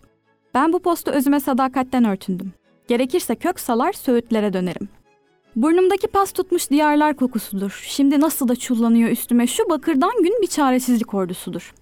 Ben 0.54 0.72
bu 0.72 0.78
postu 0.78 1.10
özüme 1.10 1.40
sadakatten 1.40 2.04
örtündüm. 2.04 2.52
Gerekirse 2.88 3.34
kök 3.34 3.60
salar 3.60 3.92
söğütlere 3.92 4.52
dönerim. 4.52 4.88
Burnumdaki 5.56 6.06
pas 6.06 6.32
tutmuş 6.32 6.70
diyarlar 6.70 7.16
kokusudur. 7.16 7.82
Şimdi 7.86 8.20
nasıl 8.20 8.48
da 8.48 8.56
çullanıyor 8.56 9.10
üstüme 9.10 9.46
şu 9.46 9.68
bakırdan 9.70 10.22
gün 10.22 10.42
bir 10.42 10.46
çaresizlik 10.46 11.14
ordusudur. 11.14 11.74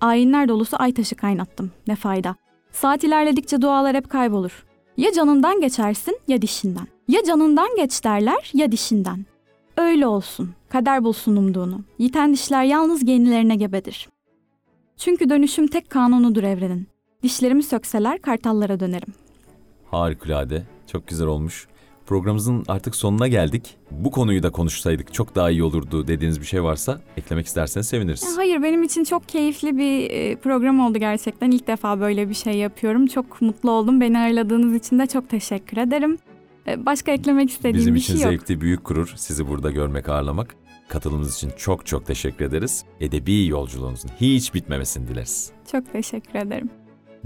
Ayinler 0.00 0.48
dolusu 0.48 0.76
ay 0.80 0.94
taşı 0.94 1.16
kaynattım. 1.16 1.72
Ne 1.86 1.96
fayda. 1.96 2.36
Saat 2.72 3.04
ilerledikçe 3.04 3.62
dualar 3.62 3.96
hep 3.96 4.10
kaybolur. 4.10 4.64
Ya 4.96 5.12
canından 5.12 5.60
geçersin 5.60 6.18
ya 6.28 6.42
dişinden. 6.42 6.86
Ya 7.08 7.20
canından 7.26 7.68
geç 7.76 8.04
derler 8.04 8.50
ya 8.54 8.72
dişinden. 8.72 9.26
Öyle 9.76 10.06
olsun. 10.06 10.50
Kader 10.68 11.04
bulsun 11.04 11.36
umduğunu. 11.36 11.80
Yiten 11.98 12.32
dişler 12.32 12.64
yalnız 12.64 13.04
genilerine 13.04 13.56
gebedir. 13.56 14.08
Çünkü 14.96 15.30
dönüşüm 15.30 15.66
tek 15.66 15.90
kanunudur 15.90 16.42
evrenin. 16.42 16.86
Dişlerimi 17.22 17.62
sökseler 17.62 18.18
kartallara 18.22 18.80
dönerim. 18.80 19.14
Harikulade. 19.90 20.62
Çok 20.92 21.06
güzel 21.06 21.26
olmuş. 21.26 21.66
Programımızın 22.06 22.64
artık 22.68 22.96
sonuna 22.96 23.28
geldik. 23.28 23.76
Bu 23.90 24.10
konuyu 24.10 24.42
da 24.42 24.50
konuşsaydık 24.50 25.14
çok 25.14 25.34
daha 25.34 25.50
iyi 25.50 25.62
olurdu 25.62 26.08
dediğiniz 26.08 26.40
bir 26.40 26.46
şey 26.46 26.62
varsa 26.62 27.00
eklemek 27.16 27.46
isterseniz 27.46 27.88
seviniriz. 27.88 28.36
Hayır 28.38 28.62
benim 28.62 28.82
için 28.82 29.04
çok 29.04 29.28
keyifli 29.28 29.76
bir 29.78 30.10
e, 30.10 30.36
program 30.36 30.80
oldu 30.80 30.98
gerçekten. 30.98 31.50
İlk 31.50 31.66
defa 31.66 32.00
böyle 32.00 32.28
bir 32.28 32.34
şey 32.34 32.54
yapıyorum. 32.54 33.06
Çok 33.06 33.42
mutlu 33.42 33.70
oldum. 33.70 34.00
Beni 34.00 34.18
ağırladığınız 34.18 34.74
için 34.74 34.98
de 34.98 35.06
çok 35.06 35.28
teşekkür 35.28 35.76
ederim. 35.76 36.18
E, 36.68 36.86
Başka 36.86 37.12
eklemek 37.12 37.50
istediğim 37.50 37.76
Bizim 37.76 37.94
bir 37.94 38.00
için 38.00 38.16
şey 38.16 38.22
yok. 38.22 38.32
zevkli, 38.32 38.60
büyük 38.60 38.84
gurur 38.86 39.12
sizi 39.16 39.48
burada 39.48 39.70
görmek, 39.70 40.08
ağırlamak. 40.08 40.54
Katılımınız 40.88 41.36
için 41.36 41.52
çok 41.56 41.86
çok 41.86 42.06
teşekkür 42.06 42.44
ederiz. 42.44 42.84
Edebi 43.00 43.46
yolculuğunuzun 43.46 44.10
hiç 44.20 44.54
bitmemesini 44.54 45.08
dileriz. 45.08 45.50
Çok 45.72 45.92
teşekkür 45.92 46.38
ederim. 46.38 46.70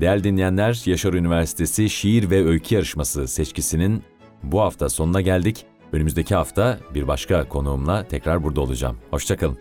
Değerli 0.00 0.24
dinleyenler, 0.24 0.82
Yaşar 0.86 1.14
Üniversitesi 1.14 1.90
Şiir 1.90 2.30
ve 2.30 2.44
Öykü 2.46 2.74
Yarışması 2.74 3.28
seçkisinin 3.28 4.02
bu 4.42 4.60
hafta 4.60 4.88
sonuna 4.88 5.20
geldik. 5.20 5.64
Önümüzdeki 5.92 6.34
hafta 6.34 6.78
bir 6.94 7.08
başka 7.08 7.48
konuğumla 7.48 8.04
tekrar 8.08 8.42
burada 8.44 8.60
olacağım. 8.60 8.96
Hoşçakalın. 9.10 9.58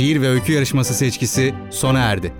Şiir 0.00 0.22
ve 0.22 0.28
öykü 0.28 0.52
yarışması 0.52 0.94
seçkisi 0.94 1.54
sona 1.70 1.98
erdi. 1.98 2.32